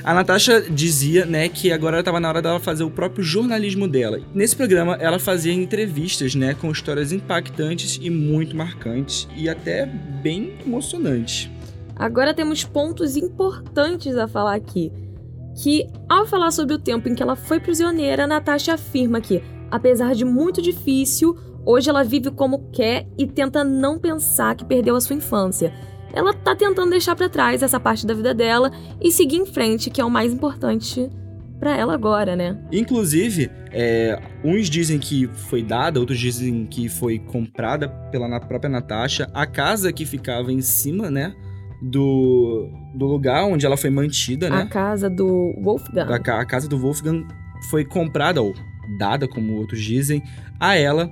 A 0.02 0.12
Natasha 0.14 0.60
dizia, 0.60 1.24
né, 1.24 1.48
que 1.48 1.72
agora 1.72 1.98
estava 1.98 2.20
na 2.20 2.28
hora 2.28 2.42
dela 2.42 2.60
fazer 2.60 2.84
o 2.84 2.90
próprio 2.90 3.24
jornalismo 3.24 3.88
dela. 3.88 4.20
Nesse 4.34 4.54
programa, 4.54 4.96
ela 5.00 5.18
fazia 5.18 5.52
entrevistas, 5.52 6.34
né, 6.34 6.54
com 6.54 6.70
histórias 6.70 7.12
impactantes 7.12 7.98
e 8.00 8.10
muito 8.10 8.54
marcantes 8.56 9.26
e 9.36 9.48
até 9.48 9.86
bem 9.86 10.58
emocionantes. 10.64 11.50
Agora 11.96 12.34
temos 12.34 12.64
pontos 12.64 13.16
importantes 13.16 14.16
a 14.16 14.26
falar 14.28 14.54
aqui. 14.54 14.92
Que, 15.62 15.86
ao 16.08 16.26
falar 16.26 16.50
sobre 16.50 16.74
o 16.74 16.78
tempo 16.78 17.08
em 17.08 17.14
que 17.14 17.22
ela 17.22 17.36
foi 17.36 17.60
prisioneira, 17.60 18.26
Natasha 18.26 18.74
afirma 18.74 19.20
que, 19.20 19.40
apesar 19.70 20.12
de 20.14 20.24
muito 20.24 20.60
difícil, 20.60 21.38
hoje 21.64 21.90
ela 21.90 22.04
vive 22.04 22.30
como 22.30 22.70
quer 22.70 23.06
e 23.18 23.26
tenta 23.26 23.64
não 23.64 23.98
pensar 23.98 24.54
que 24.54 24.64
perdeu 24.64 24.96
a 24.96 25.00
sua 25.00 25.16
infância. 25.16 25.72
Ela 26.12 26.32
tá 26.32 26.54
tentando 26.54 26.90
deixar 26.90 27.16
pra 27.16 27.28
trás 27.28 27.62
essa 27.62 27.80
parte 27.80 28.06
da 28.06 28.14
vida 28.14 28.32
dela 28.32 28.70
e 29.00 29.10
seguir 29.10 29.36
em 29.36 29.46
frente, 29.46 29.90
que 29.90 30.00
é 30.00 30.04
o 30.04 30.10
mais 30.10 30.32
importante 30.32 31.10
pra 31.58 31.76
ela 31.76 31.94
agora, 31.94 32.36
né? 32.36 32.56
Inclusive, 32.70 33.50
é, 33.72 34.20
uns 34.44 34.68
dizem 34.68 34.98
que 34.98 35.26
foi 35.26 35.62
dada, 35.62 35.98
outros 35.98 36.18
dizem 36.18 36.66
que 36.66 36.88
foi 36.88 37.18
comprada 37.18 37.88
pela 38.10 38.38
própria 38.40 38.70
Natasha. 38.70 39.28
A 39.32 39.46
casa 39.46 39.92
que 39.92 40.04
ficava 40.04 40.52
em 40.52 40.60
cima, 40.60 41.10
né? 41.10 41.34
Do, 41.82 42.68
do 42.94 43.06
lugar 43.06 43.44
onde 43.44 43.66
ela 43.66 43.76
foi 43.76 43.90
mantida, 43.90 44.46
A 44.46 44.50
né? 44.50 44.68
casa 44.70 45.10
do 45.10 45.52
Wolfgang. 45.62 46.12
A, 46.12 46.16
a 46.16 46.46
casa 46.46 46.68
do 46.68 46.78
Wolfgang 46.78 47.26
foi 47.70 47.84
comprada, 47.84 48.40
ou 48.40 48.54
dada, 48.98 49.26
como 49.26 49.54
outros 49.54 49.82
dizem, 49.82 50.22
a 50.60 50.76
ela. 50.76 51.10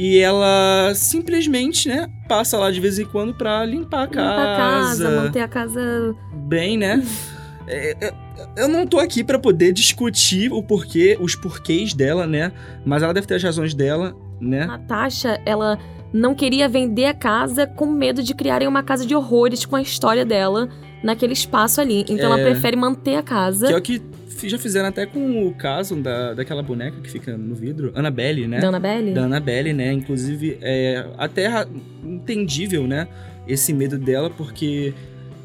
E 0.00 0.18
ela 0.20 0.92
simplesmente, 0.94 1.88
né, 1.88 2.08
passa 2.28 2.56
lá 2.56 2.70
de 2.70 2.78
vez 2.78 3.00
em 3.00 3.04
quando 3.04 3.34
pra 3.34 3.64
limpar 3.64 4.02
a 4.02 4.04
Limpar 4.06 4.22
a 4.30 4.56
casa, 4.56 5.04
casa. 5.04 5.10
manter 5.22 5.40
a 5.40 5.48
casa. 5.48 6.14
Bem, 6.32 6.76
né? 6.78 7.02
É, 7.70 7.94
é, 8.00 8.14
eu 8.56 8.66
não 8.66 8.86
tô 8.86 8.98
aqui 8.98 9.22
pra 9.22 9.38
poder 9.38 9.74
discutir 9.74 10.50
o 10.50 10.62
porquê, 10.62 11.18
os 11.20 11.34
porquês 11.36 11.92
dela, 11.92 12.26
né? 12.26 12.50
Mas 12.82 13.02
ela 13.02 13.12
deve 13.12 13.26
ter 13.26 13.34
as 13.34 13.42
razões 13.42 13.74
dela, 13.74 14.16
né? 14.40 14.64
Natasha, 14.64 15.38
ela 15.44 15.78
não 16.10 16.34
queria 16.34 16.66
vender 16.66 17.04
a 17.04 17.12
casa 17.12 17.66
com 17.66 17.84
medo 17.84 18.22
de 18.22 18.34
criarem 18.34 18.66
uma 18.66 18.82
casa 18.82 19.04
de 19.04 19.14
horrores 19.14 19.66
com 19.66 19.76
a 19.76 19.82
história 19.82 20.24
dela 20.24 20.70
naquele 21.04 21.34
espaço 21.34 21.78
ali. 21.78 22.06
Então 22.08 22.32
ela 22.32 22.40
É. 22.40 22.44
prefere 22.44 22.74
manter 22.74 23.16
a 23.16 23.22
casa. 23.22 23.66
Que 23.66 23.74
é 23.74 23.76
o 23.76 23.82
que 23.82 24.00
já 24.46 24.58
fizeram 24.58 24.88
até 24.88 25.06
com 25.06 25.46
o 25.46 25.54
caso 25.54 25.96
da, 25.96 26.34
daquela 26.34 26.62
boneca 26.62 27.00
que 27.00 27.10
fica 27.10 27.34
no 27.36 27.54
vidro, 27.54 27.90
Annabelle, 27.94 28.46
né? 28.46 28.60
Da 28.60 28.68
Annabelle? 28.68 29.14
da 29.14 29.22
Annabelle, 29.22 29.72
né? 29.72 29.90
Inclusive, 29.90 30.58
é 30.60 31.06
até 31.16 31.48
entendível, 32.04 32.86
né? 32.86 33.08
Esse 33.46 33.72
medo 33.72 33.96
dela, 33.96 34.28
porque 34.28 34.92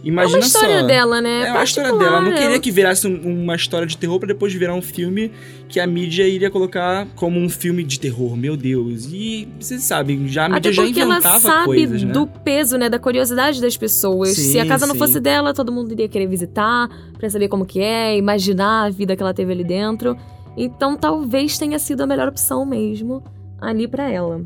É 0.03 0.07
imagina 0.07 0.37
uma 0.39 0.45
história 0.45 0.79
só. 0.81 0.85
dela, 0.87 1.21
né? 1.21 1.47
É 1.47 1.51
uma 1.51 1.63
história 1.63 1.91
dela. 1.97 2.19
Não 2.21 2.33
é. 2.33 2.37
queria 2.37 2.59
que 2.59 2.69
virasse 2.71 3.07
um- 3.07 3.43
uma 3.43 3.55
história 3.55 3.87
de 3.87 3.97
terror 3.97 4.19
pra 4.19 4.27
depois 4.27 4.53
virar 4.53 4.73
um 4.75 4.81
filme 4.81 5.31
que 5.69 5.79
a 5.79 5.87
mídia 5.87 6.27
iria 6.27 6.51
colocar 6.51 7.07
como 7.15 7.39
um 7.39 7.47
filme 7.49 7.83
de 7.83 7.99
terror. 7.99 8.35
Meu 8.35 8.57
Deus. 8.57 9.05
E 9.11 9.47
vocês 9.59 9.81
sabem, 9.83 10.27
já 10.27 10.45
a 10.45 10.49
mídia 10.49 10.57
Até 10.59 10.71
já 10.73 10.83
porque 10.83 10.99
ela 10.99 11.11
inventava 11.13 11.39
sabe 11.39 11.65
coisas, 11.65 12.03
né? 12.03 12.11
do 12.11 12.27
peso, 12.27 12.77
né? 12.77 12.89
Da 12.89 12.99
curiosidade 12.99 13.61
das 13.61 13.77
pessoas. 13.77 14.29
Sim, 14.35 14.51
Se 14.51 14.59
a 14.59 14.65
casa 14.65 14.85
não 14.85 14.93
sim. 14.93 14.99
fosse 14.99 15.19
dela, 15.21 15.53
todo 15.53 15.71
mundo 15.71 15.91
iria 15.93 16.09
querer 16.09 16.27
visitar 16.27 16.89
pra 17.17 17.29
saber 17.29 17.47
como 17.47 17.65
que 17.65 17.79
é, 17.79 18.17
imaginar 18.17 18.85
a 18.85 18.89
vida 18.89 19.15
que 19.15 19.21
ela 19.23 19.33
teve 19.33 19.53
ali 19.53 19.63
dentro. 19.63 20.17
Então 20.57 20.97
talvez 20.97 21.57
tenha 21.57 21.79
sido 21.79 22.01
a 22.01 22.05
melhor 22.05 22.27
opção 22.27 22.65
mesmo 22.65 23.23
ali 23.59 23.87
pra 23.87 24.09
ela. 24.11 24.41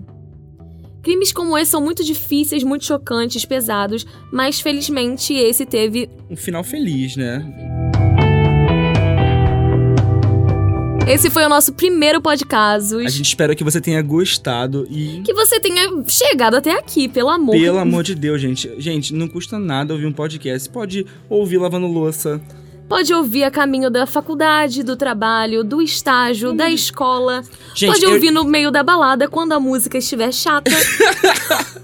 Crimes 1.07 1.31
como 1.31 1.57
esse 1.57 1.71
são 1.71 1.79
muito 1.79 2.03
difíceis, 2.03 2.63
muito 2.63 2.83
chocantes, 2.83 3.45
pesados, 3.45 4.05
mas 4.29 4.59
felizmente 4.59 5.33
esse 5.33 5.65
teve 5.65 6.09
Um 6.29 6.35
final 6.35 6.65
feliz, 6.65 7.15
né? 7.15 7.45
Esse 11.07 11.29
foi 11.29 11.45
o 11.45 11.49
nosso 11.49 11.71
primeiro 11.71 12.21
podcast. 12.21 12.93
A 12.93 13.07
gente 13.07 13.25
espera 13.25 13.55
que 13.55 13.63
você 13.63 13.79
tenha 13.79 14.01
gostado 14.01 14.85
e. 14.91 15.21
Que 15.23 15.33
você 15.33 15.61
tenha 15.61 15.89
chegado 16.09 16.55
até 16.57 16.77
aqui, 16.77 17.07
pelo 17.07 17.29
amor. 17.29 17.55
Pelo 17.55 17.77
amor 17.77 18.03
de 18.03 18.13
Deus, 18.13 18.41
gente. 18.41 18.69
Gente, 18.77 19.13
não 19.13 19.29
custa 19.29 19.57
nada 19.57 19.93
ouvir 19.93 20.07
um 20.07 20.11
podcast. 20.11 20.69
Pode 20.69 21.05
ouvir 21.29 21.57
lavando 21.57 21.87
louça. 21.87 22.41
Pode 22.87 23.13
ouvir 23.13 23.43
a 23.43 23.51
caminho 23.51 23.89
da 23.89 24.05
faculdade, 24.07 24.81
do 24.81 24.95
trabalho, 24.95 25.63
do 25.63 25.81
estágio, 25.81 26.53
da 26.53 26.69
escola. 26.69 27.43
Gente, 27.75 27.91
Pode 27.91 28.05
eu- 28.05 28.13
ouvir 28.13 28.31
no 28.31 28.45
meio 28.45 28.71
da 28.71 28.81
balada 28.81 29.27
quando 29.27 29.51
a 29.51 29.59
música 29.59 29.97
estiver 29.97 30.31
chata. 30.33 30.71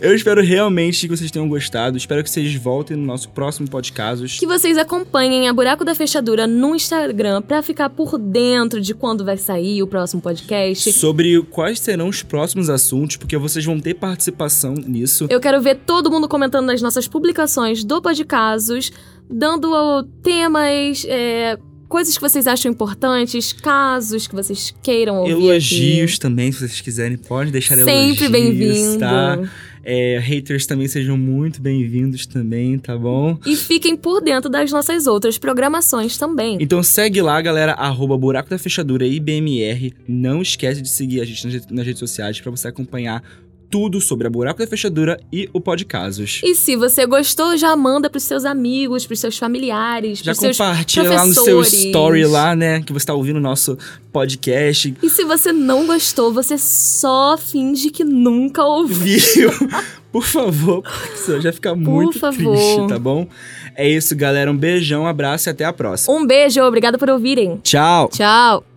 Eu 0.00 0.14
espero 0.14 0.40
realmente 0.42 1.06
que 1.06 1.14
vocês 1.14 1.30
tenham 1.30 1.46
gostado. 1.48 1.96
Espero 1.98 2.22
que 2.24 2.30
vocês 2.30 2.54
voltem 2.54 2.96
no 2.96 3.04
nosso 3.04 3.28
próximo 3.28 3.68
podcast. 3.68 4.38
que 4.38 4.46
vocês 4.46 4.78
acompanhem 4.78 5.48
a 5.48 5.52
Buraco 5.52 5.84
da 5.84 5.94
Fechadura 5.94 6.46
no 6.46 6.74
Instagram 6.74 7.42
pra 7.42 7.62
ficar 7.62 7.90
por 7.90 8.16
dentro 8.18 8.80
de 8.80 8.94
quando 8.94 9.22
vai 9.24 9.36
sair 9.36 9.82
o 9.82 9.86
próximo 9.86 10.22
podcast. 10.22 10.92
Sobre 10.94 11.42
quais 11.42 11.78
serão 11.78 12.08
os 12.08 12.22
próximos 12.22 12.70
assuntos, 12.70 13.16
porque 13.16 13.36
vocês 13.36 13.62
vão 13.64 13.78
ter 13.78 13.94
participação 13.94 14.72
nisso. 14.74 15.26
Eu 15.28 15.40
quero 15.40 15.60
ver 15.60 15.74
todo 15.84 16.10
mundo 16.10 16.26
comentando 16.26 16.66
nas 16.66 16.80
nossas 16.80 17.06
publicações 17.06 17.84
do 17.84 18.00
Podcasos, 18.00 18.90
dando 19.30 20.02
temas, 20.22 21.04
é, 21.08 21.56
coisas 21.88 22.14
que 22.16 22.20
vocês 22.20 22.46
acham 22.46 22.70
importantes, 22.70 23.52
casos 23.52 24.26
que 24.26 24.34
vocês 24.34 24.74
queiram 24.82 25.18
ouvir. 25.18 25.32
Elogios 25.32 26.12
aqui. 26.12 26.20
também, 26.20 26.52
se 26.52 26.58
vocês 26.58 26.80
quiserem, 26.80 27.16
pode 27.16 27.50
deixar 27.50 27.78
elogios. 27.78 28.18
Sempre 28.18 28.28
bem-vindo. 28.28 28.98
Tá? 28.98 29.38
É, 29.82 30.18
haters 30.18 30.66
também 30.66 30.86
sejam 30.86 31.16
muito 31.16 31.60
bem-vindos 31.60 32.26
também, 32.26 32.78
tá 32.78 32.96
bom? 32.96 33.38
E 33.46 33.56
fiquem 33.56 33.96
por 33.96 34.20
dentro 34.20 34.50
das 34.50 34.70
nossas 34.70 35.06
outras 35.06 35.38
programações 35.38 36.18
também. 36.18 36.58
Então 36.60 36.82
segue 36.82 37.22
lá, 37.22 37.40
galera, 37.40 37.72
arroba 37.72 38.16
Buraco 38.16 38.50
da 38.50 38.58
Fechadura 38.58 39.06
IBMR. 39.06 39.94
Não 40.06 40.42
esquece 40.42 40.82
de 40.82 40.88
seguir 40.90 41.22
a 41.22 41.24
gente 41.24 41.64
nas, 41.70 41.86
redes 41.86 41.98
sociais 41.98 42.40
pra 42.40 42.50
você 42.50 42.68
acompanhar 42.68 43.22
tudo 43.70 44.00
sobre 44.00 44.26
a 44.26 44.30
Buraco 44.30 44.58
da 44.58 44.66
Fechadura 44.66 45.20
e 45.32 45.48
o 45.52 45.60
Podcasos. 45.60 46.40
E 46.44 46.54
se 46.54 46.74
você 46.76 47.06
gostou, 47.06 47.56
já 47.56 47.74
manda 47.76 48.10
pros 48.10 48.24
seus 48.24 48.44
amigos, 48.44 49.06
pros 49.06 49.20
seus 49.20 49.38
familiares, 49.38 50.18
Já 50.18 50.32
pros 50.32 50.38
seus 50.38 50.58
compartilha 50.58 51.10
lá 51.10 51.24
no 51.24 51.32
seu 51.32 51.44
professores. 51.56 51.84
story 51.86 52.24
lá, 52.26 52.56
né? 52.56 52.82
Que 52.82 52.92
você 52.92 53.06
tá 53.06 53.14
ouvindo 53.14 53.36
o 53.36 53.40
nosso 53.40 53.78
podcast. 54.12 54.94
E 55.02 55.08
se 55.08 55.24
você 55.24 55.52
não 55.52 55.86
gostou, 55.86 56.32
você 56.32 56.58
só 56.58 57.38
finge 57.38 57.90
que 57.90 58.02
nunca 58.04 58.64
ouviu. 58.64 59.20
Viu? 59.34 59.50
Por 60.10 60.24
favor, 60.24 60.82
porque 60.82 61.40
já 61.40 61.52
fica 61.52 61.72
muito 61.76 62.18
triste, 62.18 62.88
tá 62.88 62.98
bom? 62.98 63.28
É 63.76 63.88
isso, 63.88 64.16
galera. 64.16 64.50
Um 64.50 64.56
beijão, 64.56 65.02
um 65.04 65.06
abraço 65.06 65.48
e 65.48 65.50
até 65.50 65.64
a 65.64 65.72
próxima. 65.72 66.12
Um 66.16 66.26
beijo, 66.26 66.60
obrigada 66.62 66.98
por 66.98 67.08
ouvirem. 67.08 67.60
Tchau! 67.62 68.08
Tchau! 68.08 68.69